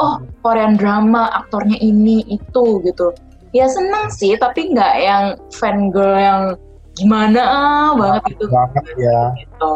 [0.00, 3.12] oh Korean drama aktornya ini itu gitu
[3.52, 6.42] ya seneng sih tapi nggak yang fan girl yang
[6.96, 9.72] gimana ah, banget gitu banget ya gitu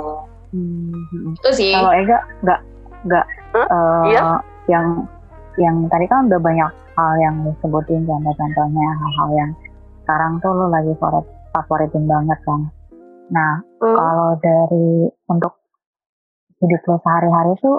[0.56, 1.36] hmm.
[1.36, 2.60] itu sih kalau Ega nggak
[3.04, 3.60] nggak huh?
[3.68, 4.22] uh, iya?
[4.68, 4.86] yang
[5.60, 9.50] yang tadi kan udah banyak hal yang disebutin contoh-contohnya hal-hal yang
[10.04, 12.66] sekarang tuh lo lagi favorit favoritin banget kan.
[13.30, 13.94] Nah, hmm.
[13.94, 15.54] kalau dari untuk
[16.62, 17.78] hidup lo sehari-hari tuh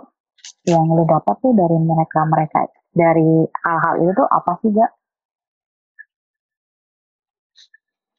[0.68, 2.60] yang lo dapat tuh dari mereka mereka
[2.92, 4.92] dari hal-hal itu tuh apa sih gak?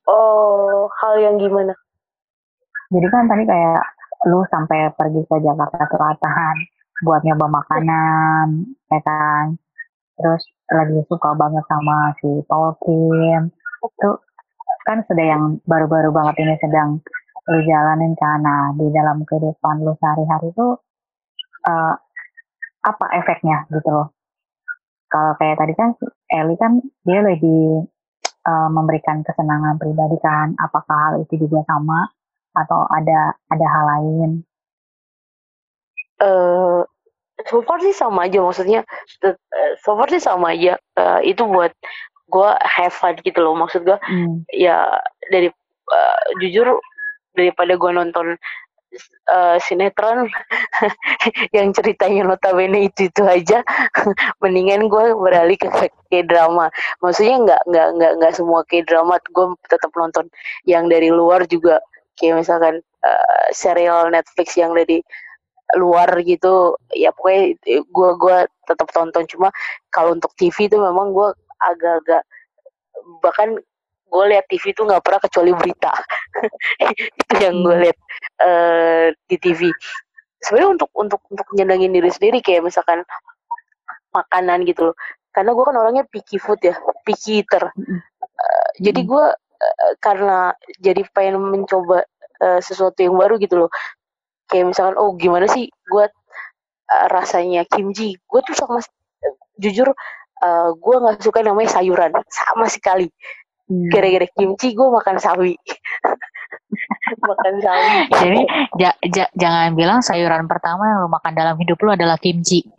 [0.06, 1.74] Oh, hal yang gimana?
[2.92, 3.82] Jadi kan tadi kayak
[4.28, 6.54] lu sampai pergi ke Jakarta Selatan
[7.06, 8.46] buat nyoba makanan,
[8.90, 9.56] ya kan?
[10.18, 13.50] Terus lagi suka banget sama si Paul Kim,
[13.82, 14.10] itu
[14.86, 16.98] kan sudah yang baru-baru banget ini sedang
[17.50, 20.68] lu jalanin karena di dalam kehidupan lu sehari-hari itu
[21.66, 21.94] uh,
[22.82, 24.14] apa efeknya gitu loh
[25.10, 25.90] kalau kayak tadi kan
[26.30, 27.86] Eli kan dia lebih
[28.46, 30.54] uh, memberikan kesenangan pribadi kan?
[30.58, 32.10] Apakah hal itu juga sama?
[32.52, 34.30] Atau ada ada hal lain?
[36.22, 36.86] Uh,
[37.50, 38.86] so far sih sama aja maksudnya
[39.82, 40.78] so far sih sama aja.
[40.94, 41.72] Uh, itu buat
[42.32, 43.56] gue have fun gitu loh.
[43.58, 44.46] Maksud gue hmm.
[44.52, 44.86] ya
[45.32, 45.50] dari
[45.90, 46.78] uh, jujur
[47.32, 48.36] daripada gue nonton
[49.32, 50.28] uh, sinetron
[51.56, 53.64] yang ceritanya notabene itu itu aja.
[54.42, 55.68] Mendingan gue beralih ke
[56.12, 56.68] k drama
[57.00, 60.26] maksudnya nggak nggak nggak nggak semua k drama gue tetap nonton.
[60.68, 61.80] Yang dari luar juga
[62.20, 65.00] kayak misalkan uh, serial Netflix yang dari
[65.72, 69.24] luar gitu ya pokoknya gue gue tetap tonton.
[69.28, 69.48] Cuma
[69.88, 71.28] kalau untuk TV itu memang gue
[71.62, 72.22] agak-agak
[73.22, 73.58] bahkan
[74.12, 75.92] gue lihat TV itu nggak pernah kecuali berita.
[77.24, 77.82] Itu yang gue hmm.
[77.88, 77.98] lihat
[78.44, 79.72] uh, di TV
[80.42, 83.06] sebenarnya untuk untuk untuk nyenengin diri sendiri kayak misalkan
[84.12, 84.96] makanan gitu loh.
[85.32, 87.72] Karena gue kan orangnya picky food ya picky eater.
[87.72, 92.04] Uh, jadi gue uh, karena jadi pengen mencoba
[92.42, 93.70] uh, sesuatu yang baru gitu loh.
[94.50, 96.04] Kayak misalkan oh gimana sih gue
[96.90, 98.18] uh, rasanya kimchi?
[98.28, 98.82] Gue tuh sama
[99.56, 99.88] jujur
[100.42, 102.12] uh, gue nggak suka namanya sayuran.
[102.28, 103.08] Sama sekali.
[103.08, 103.41] hmm.
[103.92, 105.54] Gara-gara kimchi gue makan sawi.
[107.28, 107.96] Makan sawi.
[108.08, 108.40] Jadi
[108.80, 112.64] ja, ja, jangan bilang sayuran pertama yang lo makan dalam hidup lo adalah kimchi.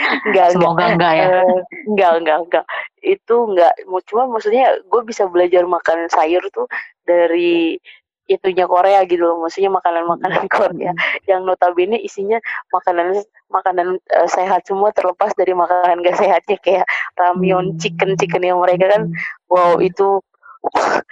[0.00, 1.26] Enggak semoga enggak, enggak ya.
[1.28, 1.60] Uh,
[1.92, 2.64] enggak enggak enggak
[3.00, 3.72] itu enggak
[4.08, 6.68] cuma maksudnya gue bisa belajar makan sayur tuh
[7.04, 7.76] dari
[8.30, 9.42] itunya Korea gitu loh.
[9.42, 10.92] Maksudnya makanan-makanan Korea
[11.26, 12.38] yang notabene isinya
[12.70, 13.18] makanan
[13.50, 16.56] makanan uh, sehat semua terlepas dari makanan gak sehatnya.
[16.62, 16.86] Kayak
[17.18, 17.78] ramyeon hmm.
[17.82, 19.18] chicken chicken yang mereka kan hmm.
[19.50, 20.22] wow itu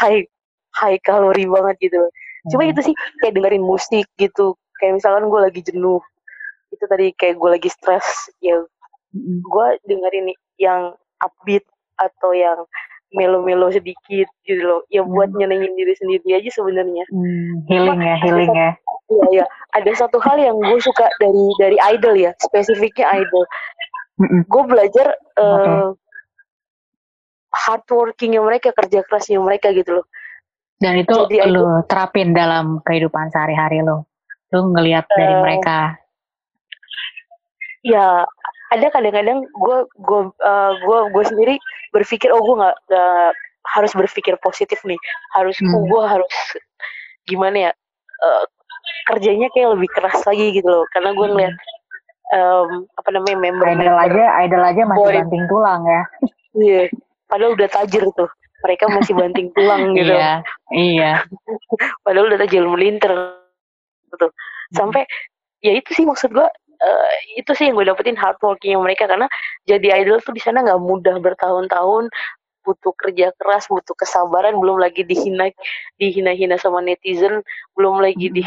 [0.00, 0.28] high
[0.76, 2.12] high kalori banget gitu loh.
[2.52, 4.54] Cuma itu sih kayak dengerin musik gitu.
[4.76, 6.04] Kayak misalkan gue lagi jenuh
[6.68, 8.60] itu tadi kayak gue lagi stres ya
[9.24, 10.28] gue dengerin
[10.60, 10.92] yang
[11.24, 11.64] upbeat
[11.96, 12.68] atau yang
[13.14, 14.80] melo-melo sedikit gitu loh.
[14.90, 15.38] Ya buat hmm.
[15.38, 17.04] nyenengin diri sendiri aja sebenarnya.
[17.12, 18.70] Hmm, healing ya healing ya.
[19.06, 19.44] Iya ya
[19.78, 23.44] ada satu hal yang gue suka dari dari idol ya spesifiknya idol.
[24.16, 24.48] Hmm.
[24.48, 25.68] gue belajar uh, okay.
[25.68, 25.90] Eh,
[27.52, 30.06] hardworkingnya mereka kerja kerasnya mereka gitu loh.
[30.80, 34.08] Dan itu Jadi, lo terapin dalam kehidupan sehari-hari lo
[34.52, 35.78] lo ngelihat dari uh, mereka.
[37.84, 38.24] Ya
[38.74, 41.54] ada kadang-kadang gue gue uh, gue gue sendiri
[41.94, 42.76] berpikir oh gue nggak
[43.74, 44.98] harus berpikir positif nih.
[45.34, 45.86] Harus hmm.
[45.90, 46.34] gue harus
[47.26, 47.72] gimana ya
[48.22, 48.44] uh,
[49.10, 50.84] kerjanya kayak lebih keras lagi gitu loh.
[50.94, 51.54] Karena gue ngeliat
[52.34, 55.14] um, apa namanya member idol aja idol aja masih boy.
[55.14, 56.02] banting tulang ya.
[56.56, 56.82] Iya.
[56.86, 56.86] Yeah.
[57.26, 58.30] padahal udah tajir tuh.
[58.64, 60.14] Mereka masih banting tulang gitu.
[60.14, 60.42] Iya
[60.74, 61.12] iya.
[62.06, 63.12] Padahal udah tajir melintir
[64.10, 64.26] gitu.
[64.74, 65.06] Sampai
[65.62, 66.48] ya itu sih maksud gue
[66.80, 69.26] uh, itu sih yang gue dapetin hard workingnya mereka karena
[69.68, 72.12] jadi idol tuh di sana nggak mudah bertahun-tahun
[72.66, 75.54] butuh kerja keras butuh kesabaran belum lagi dihina
[76.02, 77.46] dihina-hina sama netizen
[77.78, 78.42] belum lagi di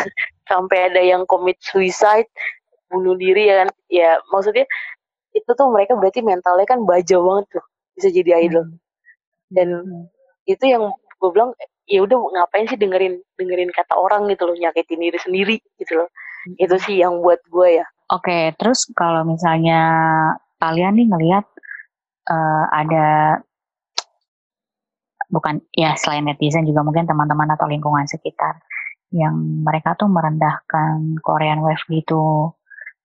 [0.50, 2.30] sampai ada yang commit suicide
[2.86, 4.64] bunuh diri ya kan ya maksudnya
[5.34, 7.64] itu tuh mereka berarti mentalnya kan baja banget tuh
[7.98, 8.78] bisa jadi idol hmm.
[9.50, 10.04] dan hmm.
[10.46, 11.50] itu yang gue bilang
[11.90, 16.08] ya udah ngapain sih dengerin dengerin kata orang gitu loh nyakitin diri sendiri gitu loh
[16.60, 17.86] itu sih yang buat gue ya.
[18.12, 19.80] Oke okay, terus kalau misalnya
[20.60, 21.46] kalian nih ngelihat
[22.28, 23.40] uh, ada
[25.32, 28.60] bukan ya selain netizen juga mungkin teman-teman atau lingkungan sekitar
[29.14, 32.52] yang mereka tuh merendahkan Korean Wave gitu.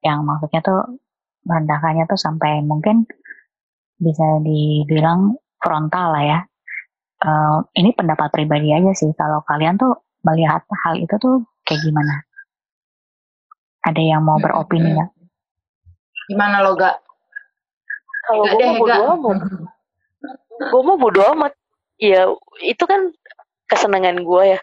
[0.03, 0.79] Yang maksudnya tuh
[1.47, 3.07] merendahkannya tuh sampai mungkin
[3.99, 6.39] bisa dibilang frontal lah ya.
[7.19, 9.11] Uh, ini pendapat pribadi aja sih.
[9.15, 12.28] Kalau kalian tuh melihat hal itu tuh kayak gimana
[13.85, 15.09] ada yang mau beropini nggak?
[16.29, 16.99] Gimana lo gak?
[18.29, 19.37] Kalau gue mau bodo amat.
[20.59, 21.53] gue mau bodo amat.
[21.97, 22.29] Ya
[22.61, 23.09] itu kan
[23.71, 24.59] kesenangan gue ya.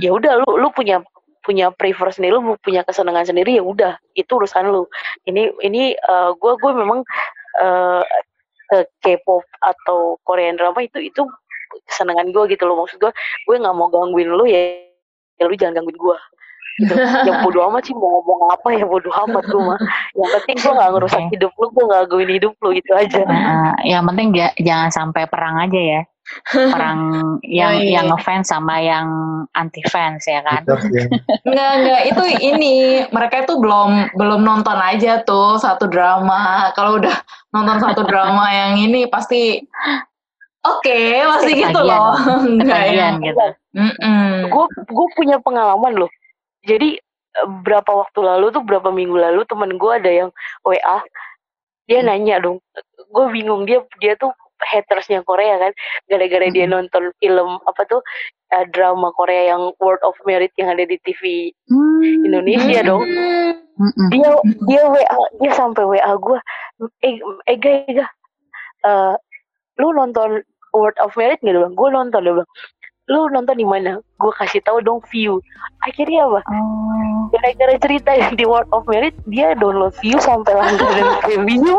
[0.00, 1.00] Ya udah lu lu punya
[1.48, 4.84] punya prefer sendiri lu punya kesenangan sendiri ya udah itu urusan lu
[5.24, 7.00] ini ini uh, gue gue memang
[7.64, 8.04] uh,
[9.00, 11.24] K-pop atau Korean drama itu itu
[11.88, 13.08] kesenangan gue gitu loh maksud gue
[13.48, 14.76] gue nggak mau gangguin lu ya,
[15.40, 16.16] ya lu jangan gangguin gue
[16.78, 16.94] gitu.
[17.26, 19.78] yang bodo amat sih mau ngomong apa ya bodo amat gue mah
[20.14, 21.30] yang penting gue gak ngerusak okay.
[21.34, 23.20] hidup lu gue gak gangguin hidup lu gitu aja.
[23.26, 26.02] Uh, yang penting jangan sampai perang aja ya.
[26.52, 27.00] Perang
[27.44, 27.92] yang oh, iya.
[28.00, 29.06] yang ngefans sama yang
[29.54, 30.62] anti fans ya kan?
[31.44, 32.74] Enggak enggak itu ini
[33.10, 36.70] mereka itu belum belum nonton aja tuh satu drama.
[36.74, 37.14] Kalau udah
[37.52, 39.62] nonton satu drama yang ini pasti
[40.62, 42.14] oke okay, masih gitu loh.
[42.44, 43.08] Enggak ya?
[43.16, 43.46] Gitu.
[44.48, 46.10] Gue gue punya pengalaman loh
[46.68, 50.30] jadi eh, berapa waktu lalu tuh berapa minggu lalu temen gue ada yang
[50.62, 51.00] WA
[51.88, 52.08] dia hmm.
[52.12, 52.60] nanya dong
[53.08, 55.72] gue bingung dia dia tuh hatersnya Korea kan
[56.10, 56.54] gara-gara hmm.
[56.54, 58.02] dia nonton film apa tuh
[58.52, 62.28] uh, drama Korea yang World of Merit yang ada di TV hmm.
[62.28, 62.88] Indonesia hmm.
[62.88, 64.08] dong hmm.
[64.12, 64.30] dia
[64.68, 66.38] dia WA dia sampai WA gue
[67.06, 67.16] eh
[67.48, 68.06] Ega Ega
[68.84, 69.14] uh,
[69.78, 70.42] lu nonton
[70.74, 72.48] World of Merit nggak bang gue nonton dong
[73.08, 75.40] lu nonton di mana gue kasih tahu dong view
[75.80, 77.32] akhirnya apa oh.
[77.32, 81.16] gara-gara cerita yang di World of Merit dia download view sampai langganan
[81.48, 81.76] view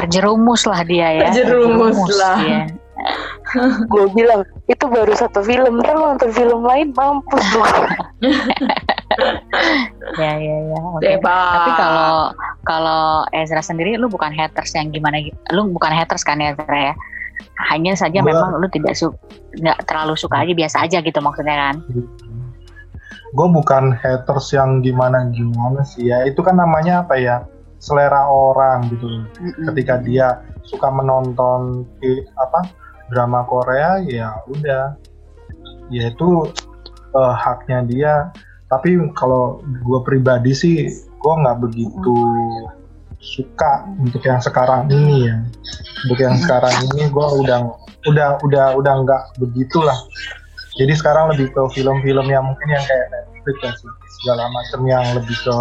[0.00, 2.60] terjerumus lah dia ya terjerumus, terjerumus lah dia.
[3.92, 7.62] gue bilang itu baru satu film ntar lo nonton film lain mampus lu
[10.20, 10.80] ya ya ya.
[11.00, 11.52] Debat.
[11.60, 12.16] tapi kalau
[12.64, 13.04] kalau
[13.36, 16.94] Ezra sendiri lu bukan haters yang gimana gitu lu bukan haters kan Ezra ya
[17.66, 19.10] hanya saja Gua- memang lu tidak su
[19.56, 21.76] nggak terlalu suka aja biasa aja gitu maksudnya kan.
[23.34, 26.24] Gue bukan haters yang gimana gimana sih ya.
[26.24, 27.42] Itu kan namanya apa ya?
[27.76, 29.04] Selera orang gitu.
[29.04, 29.66] Mm-mm.
[29.72, 32.70] ketika dia suka menonton i- apa
[33.12, 34.96] drama Korea ya udah.
[35.92, 36.48] Ya itu
[37.12, 38.14] eh, haknya dia.
[38.66, 42.16] Tapi kalau gue pribadi sih gue nggak begitu
[43.26, 45.36] suka untuk yang sekarang ini ya
[46.06, 47.58] untuk yang sekarang ini gue udah
[48.06, 49.98] udah udah udah nggak begitulah
[50.76, 53.90] jadi sekarang lebih ke film-film yang mungkin yang kayak Netflix ya sih
[54.22, 55.56] segala macam yang lebih ke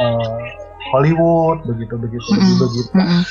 [0.00, 0.40] eh,
[0.94, 2.40] Hollywood begitu begitu Mm-mm.
[2.40, 3.22] begitu begitu Mm-mm.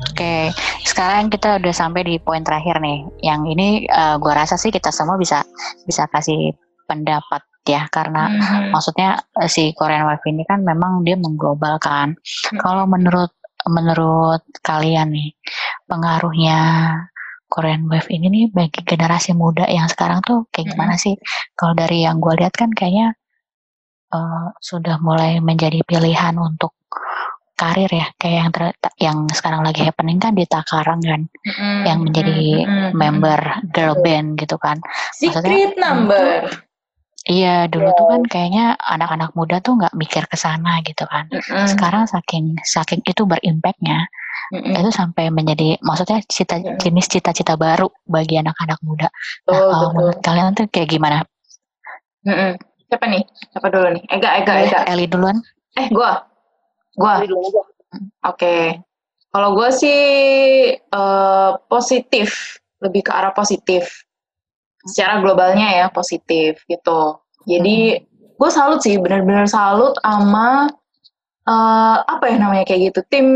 [0.00, 0.48] Oke,
[0.88, 3.04] sekarang kita udah sampai di poin terakhir nih.
[3.20, 5.44] Yang ini eh, gua rasa sih kita semua bisa
[5.84, 6.56] bisa kasih
[6.88, 8.74] pendapat ya karena Mhm.
[8.74, 12.18] maksudnya eh, si Korean Wave ini kan memang dia mengglobalkan.
[12.18, 12.58] Hmm.
[12.58, 13.30] Kalau menurut
[13.68, 15.30] menurut kalian nih
[15.84, 16.58] pengaruhnya
[17.46, 21.18] Korean Wave ini nih bagi generasi muda yang sekarang tuh kayak gimana sih?
[21.52, 23.14] Kalau dari yang gue lihat kan kayaknya
[24.10, 26.74] eh, sudah mulai menjadi pilihan untuk
[27.54, 31.98] karir ya kayak yang ter- yang sekarang lagi happening kan di Takarang kan Mhm, yang
[32.00, 32.90] menjadi mhm, mhm.
[32.96, 34.80] member girl band gitu kan
[35.12, 36.48] secret maksudnya- number.
[37.30, 41.30] Iya dulu tuh kan kayaknya anak-anak muda tuh nggak mikir ke sana gitu kan.
[41.30, 44.10] Mhm, Sekarang saking saking itu berimpactnya
[44.50, 44.74] mhm.
[44.74, 46.82] itu sampai menjadi maksudnya cita Mm.
[46.82, 49.06] jenis cita-cita baru bagi anak-anak muda.
[49.06, 49.14] Nah,
[49.46, 51.22] Betul, kalau menurut kalian tuh kayak gimana?
[52.26, 52.58] Mhm.
[52.90, 53.22] Siapa nih?
[53.54, 54.02] Siapa dulu nih?
[54.10, 54.80] Ega, Ega, Ega.
[54.90, 55.38] Eli duluan?
[55.78, 56.26] Eh, gua.
[56.98, 57.22] Gua.
[58.26, 58.82] Oke.
[59.30, 59.98] Kalau gue sih
[60.74, 64.09] eh, positif, lebih ke arah positif.
[64.84, 67.20] Secara globalnya ya positif gitu.
[67.44, 68.00] Jadi
[68.36, 70.68] gue salut sih, benar-benar salut sama
[71.44, 73.26] eh, apa ya namanya kayak gitu, tim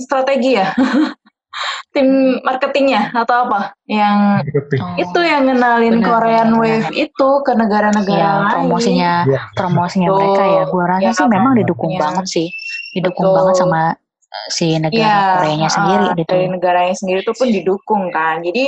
[0.00, 0.72] strategi ya,
[1.94, 4.80] tim marketingnya atau apa yang Marketing.
[4.80, 8.50] Oh, itu yang ngenalin benar, Korean benar, Wave itu ke negara-negara Iya, lain.
[8.54, 9.40] promosinya Iya.
[9.58, 10.20] promosinya Betul.
[10.22, 10.62] mereka ya.
[10.70, 12.04] Gua rasa Ya, sih memang didukung makanya.
[12.06, 12.46] banget sih.
[12.94, 13.36] Didukung Betul.
[13.42, 13.82] banget sama
[14.30, 16.30] eh, si negara Iya, Koreanya sendiri ah, gitu.
[16.30, 18.40] Dari negaranya sendiri tuh pun didukung kan.
[18.40, 18.64] Jadi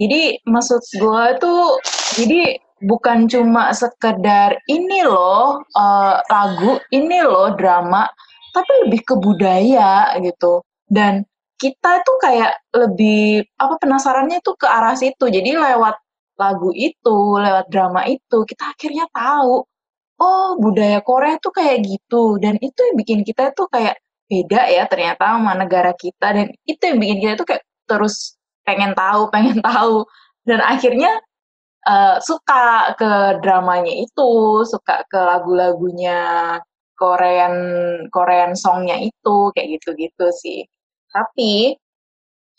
[0.00, 1.76] jadi maksud gue tuh
[2.16, 8.08] jadi bukan cuma sekedar ini loh eh, lagu, ini loh drama,
[8.56, 10.64] tapi lebih ke budaya gitu.
[10.88, 11.22] Dan
[11.60, 15.28] kita tuh kayak lebih apa penasarannya tuh ke arah situ.
[15.28, 15.96] Jadi lewat
[16.40, 19.68] lagu itu, lewat drama itu, kita akhirnya tahu
[20.20, 23.96] oh budaya Korea tuh kayak gitu dan itu yang bikin kita tuh kayak
[24.28, 28.92] beda ya ternyata sama negara kita dan itu yang bikin kita tuh kayak terus pengen
[28.96, 30.04] tahu pengen tahu.
[30.44, 31.20] Dan akhirnya
[31.88, 34.30] eh, suka ke dramanya itu
[34.68, 36.18] suka ke lagu-lagunya
[37.00, 37.54] Korean
[38.12, 40.60] Korean songnya itu kayak gitu-gitu sih.
[41.12, 41.76] Tapi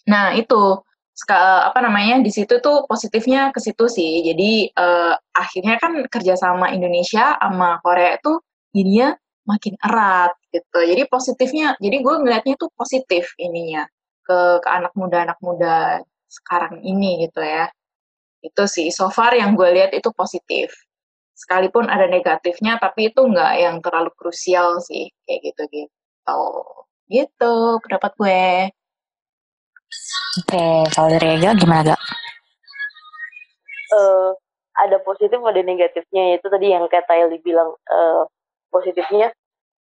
[0.09, 0.81] nah itu
[1.29, 4.25] apa namanya di situ tuh positifnya ke situ sih.
[4.25, 8.41] Jadi eh, akhirnya kan kerjasama Indonesia sama Korea itu
[8.73, 9.13] jadinya
[9.45, 10.79] makin erat gitu.
[10.81, 13.85] Jadi positifnya jadi gue ngelihatnya tuh positif ininya
[14.31, 15.99] ke ke anak muda anak muda
[16.31, 17.67] sekarang ini gitu ya.
[18.39, 20.71] Itu sih so far yang gue lihat itu positif.
[21.35, 26.41] Sekalipun ada negatifnya tapi itu nggak yang terlalu krusial sih kayak gitu gitu.
[27.11, 28.43] Gitu pendapat gue.
[30.31, 32.01] Oke, kalau dari Ega gimana gak?
[33.91, 34.31] eh,
[34.79, 36.39] ada positif ada negatifnya.
[36.39, 38.23] Itu tadi yang kata Eli bilang eh,
[38.71, 39.35] positifnya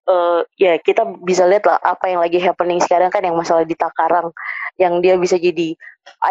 [0.09, 3.75] eh, ya kita bisa lihat lah apa yang lagi happening sekarang kan yang masalah di
[3.77, 4.31] Takarang
[4.79, 5.75] yang dia bisa jadi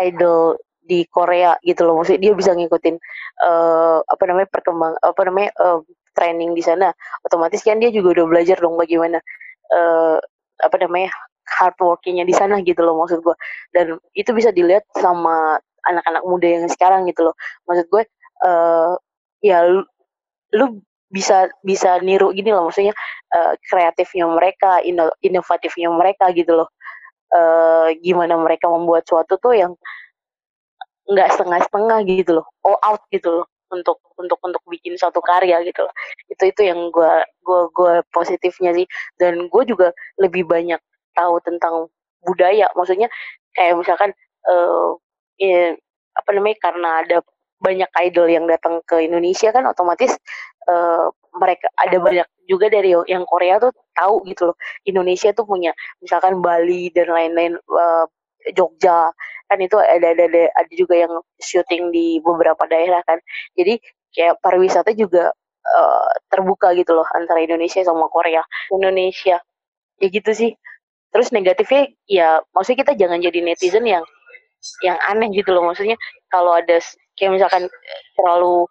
[0.05, 2.03] idol di Korea gitu loh.
[2.03, 2.97] Maksudnya dia bisa ngikutin
[3.49, 5.81] eh, apa namanya perkembang apa namanya eh,
[6.17, 6.93] training di sana.
[7.25, 9.19] Otomatis kan dia juga udah belajar dong bagaimana
[9.73, 10.19] eh,
[10.63, 11.11] apa namanya
[11.59, 13.35] hard workingnya di sana gitu loh maksud gue
[13.75, 15.59] dan itu bisa dilihat sama
[15.91, 17.35] anak-anak muda yang sekarang gitu loh.
[17.67, 18.03] Maksud gue
[18.43, 18.93] eh
[19.43, 19.83] ya lu,
[20.55, 20.67] lu
[21.13, 22.95] bisa bisa niru gini loh maksudnya
[23.37, 26.69] eh, kreatifnya mereka ino- inovatifnya mereka gitu loh.
[27.33, 29.73] Eh gimana mereka membuat suatu tuh yang
[31.11, 35.81] nggak setengah-setengah gitu loh all out gitu loh untuk untuk untuk bikin suatu karya gitu
[35.89, 35.95] loh.
[36.29, 38.85] Itu itu yang gue gue gue positifnya sih.
[39.17, 40.77] Dan gue juga lebih banyak
[41.17, 41.89] tahu tentang
[42.21, 42.69] budaya.
[42.77, 43.09] Maksudnya
[43.57, 44.11] kayak misalkan
[44.45, 44.89] eh
[45.41, 45.73] ya,
[46.21, 47.17] apa namanya karena ada
[47.63, 50.13] banyak idol yang datang ke Indonesia kan otomatis
[50.67, 54.57] eh, mereka ada banyak juga dari yang Korea tuh tahu gitu loh.
[54.85, 58.07] Indonesia tuh punya misalkan Bali dan lain-lain eh,
[58.53, 59.15] Jogja
[59.47, 63.21] kan itu ada ada ada, ada juga yang syuting di beberapa daerah kan.
[63.55, 63.79] Jadi
[64.17, 65.33] kayak pariwisata juga
[65.63, 68.41] uh, terbuka gitu loh antara Indonesia sama Korea.
[68.73, 69.39] Indonesia
[70.01, 70.51] ya gitu sih.
[71.13, 74.05] Terus negatifnya ya maksudnya kita jangan jadi netizen yang
[74.81, 75.69] yang aneh gitu loh.
[75.69, 76.01] Maksudnya
[76.33, 76.81] kalau ada
[77.23, 77.71] kayak misalkan
[78.19, 78.67] terlalu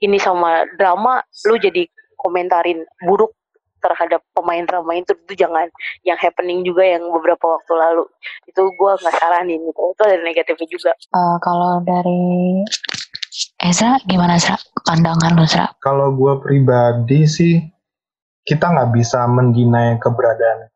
[0.00, 1.84] ini sama drama lu jadi
[2.16, 3.36] komentarin buruk
[3.84, 5.68] terhadap pemain drama itu itu jangan
[6.02, 8.04] yang happening juga yang beberapa waktu lalu.
[8.48, 9.82] Itu gue nggak saranin gitu.
[9.92, 10.92] Itu ada negatifnya juga.
[11.12, 12.64] Uh, kalau dari
[13.62, 14.56] Ezra gimana Ezra?
[14.82, 15.70] Pandangan lu Ezra?
[15.84, 17.54] Kalau gue pribadi sih
[18.48, 20.72] kita nggak bisa mendinai keberadaan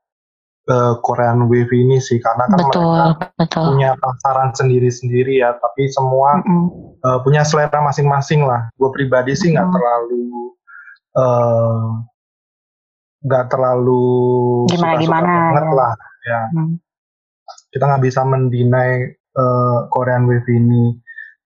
[0.71, 3.67] uh, Korean Wave ini sih karena kan betul, mereka betul.
[3.75, 6.67] punya pasaran sendiri-sendiri ya tapi semua mm -hmm.
[7.05, 9.77] uh, punya selera masing-masing lah gue pribadi sih nggak mm -hmm.
[9.77, 10.25] terlalu
[11.19, 11.85] uh,
[13.21, 14.09] nggak terlalu
[14.73, 15.77] gimana suka -suka gimana banget ya.
[15.77, 15.93] lah
[16.25, 16.75] ya hmm.
[17.73, 18.93] kita nggak bisa mendinai
[19.37, 20.97] uh, Korean Wave ini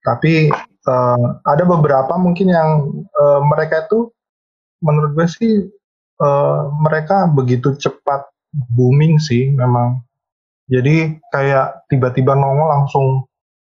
[0.05, 0.47] tapi
[0.87, 2.69] uh, ada beberapa mungkin yang
[3.11, 4.07] uh, mereka itu
[4.79, 5.53] menurut gue sih
[6.21, 8.23] uh, mereka begitu cepat
[8.73, 10.01] booming sih memang.
[10.65, 13.05] Jadi kayak tiba-tiba nongol langsung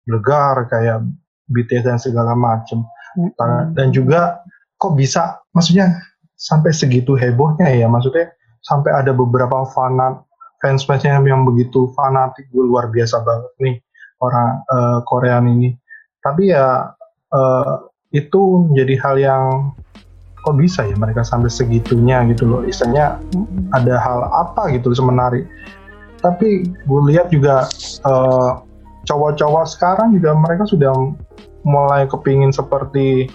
[0.05, 1.01] legar kayak
[1.49, 2.85] BTS dan segala macem.
[3.11, 3.75] Hmm.
[3.75, 4.39] dan juga
[4.79, 5.99] kok bisa maksudnya
[6.39, 8.31] sampai segitu hebohnya ya maksudnya
[8.63, 10.23] sampai ada beberapa fanat
[10.63, 13.75] fans fansnya yang begitu fanatik gue luar biasa banget nih
[14.21, 15.73] orang uh, Korean ini.
[16.21, 16.93] Tapi ya
[17.33, 17.73] uh,
[18.13, 19.43] itu menjadi hal yang
[20.41, 22.61] kok bisa ya mereka sampai segitunya gitu loh?
[22.65, 23.21] Istilahnya
[23.77, 25.45] ada hal apa gitu semenarik
[26.21, 27.65] tapi gue lihat juga
[28.05, 28.61] uh,
[29.09, 30.93] cowok-cowok sekarang juga mereka sudah
[31.65, 33.27] mulai kepingin seperti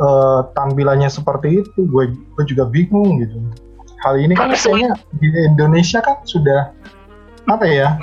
[0.00, 1.80] uh, tampilannya seperti itu.
[1.86, 3.36] Gue gue juga bingung gitu.
[4.04, 6.72] Hal ini kan kayaknya di Indonesia kan sudah
[7.46, 8.00] apa ya?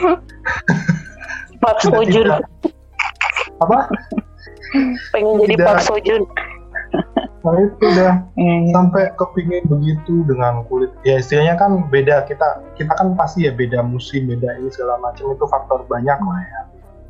[1.62, 2.28] Pak Sojun.
[3.62, 3.88] apa?
[5.16, 6.28] Pengen jadi Pak Sojun
[7.44, 8.72] nah itu udah hmm.
[8.72, 10.88] sampai kepingin begitu dengan kulit.
[11.04, 12.24] Ya istilahnya kan beda.
[12.24, 15.36] Kita kita kan pasti ya beda musim beda ini segala macam.
[15.36, 16.62] Itu faktor banyak lah ya.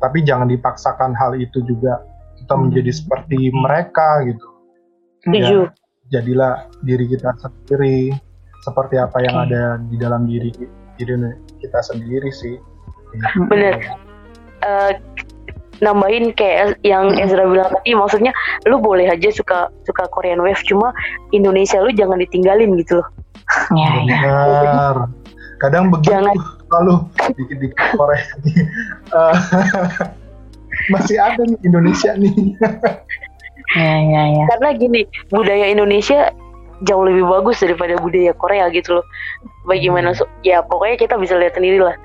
[0.02, 2.02] Tapi jangan dipaksakan hal itu juga.
[2.34, 4.48] Kita menjadi seperti mereka gitu.
[5.32, 5.70] Ya,
[6.12, 8.12] jadilah diri kita sendiri.
[8.66, 10.50] Seperti apa yang ada di dalam diri
[10.98, 11.14] diri
[11.62, 12.58] kita sendiri sih.
[13.46, 13.78] Bener.
[14.64, 14.96] Uh,
[15.82, 18.32] nambahin kayak yang Ezra bilang tadi, maksudnya
[18.68, 20.94] lu boleh aja suka suka Korean Wave, cuma
[21.34, 23.08] Indonesia lu jangan ditinggalin gitu loh.
[23.74, 24.96] Ya, Benar.
[25.62, 26.34] Kadang begitu jangan.
[26.74, 26.94] lalu
[27.38, 28.26] dikit-dikit Korea.
[29.14, 29.34] uh,
[30.92, 32.34] masih ada nih Indonesia nih.
[33.78, 34.44] Ya, ya, ya.
[34.54, 35.00] Karena gini,
[35.30, 36.34] budaya Indonesia
[36.82, 39.06] jauh lebih bagus daripada budaya Korea gitu loh.
[39.64, 41.96] Bagaimana so, ya pokoknya kita bisa lihat sendiri lah.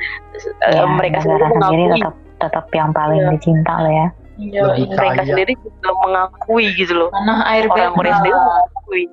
[0.69, 1.99] Ya, mereka sendiri mengakui
[2.39, 3.29] tetap yang paling ya.
[3.35, 4.07] dicinta loh ya.
[4.39, 5.35] Ya, mereka kaya.
[5.35, 7.09] sendiri juga mengakui gitu loh.
[7.11, 9.03] Tanah air orang Korea sendiri mengakui.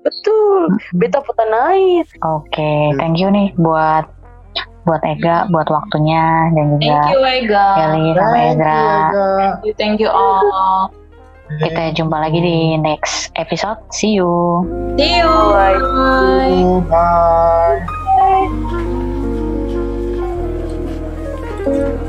[0.00, 0.62] Betul,
[0.96, 2.08] beta tanah air.
[2.24, 4.08] Oke, okay, thank you nih buat
[4.88, 7.66] buat Ega buat waktunya dan juga Thank you Ega.
[7.76, 8.80] Kelly sama Ezra.
[8.80, 10.88] Thank you, thank you all.
[11.60, 13.76] Kita jumpa lagi di next episode.
[13.90, 14.62] See you.
[14.96, 15.28] See you.
[15.52, 16.86] Bye.
[16.88, 17.82] Bye.
[21.66, 22.06] Bye.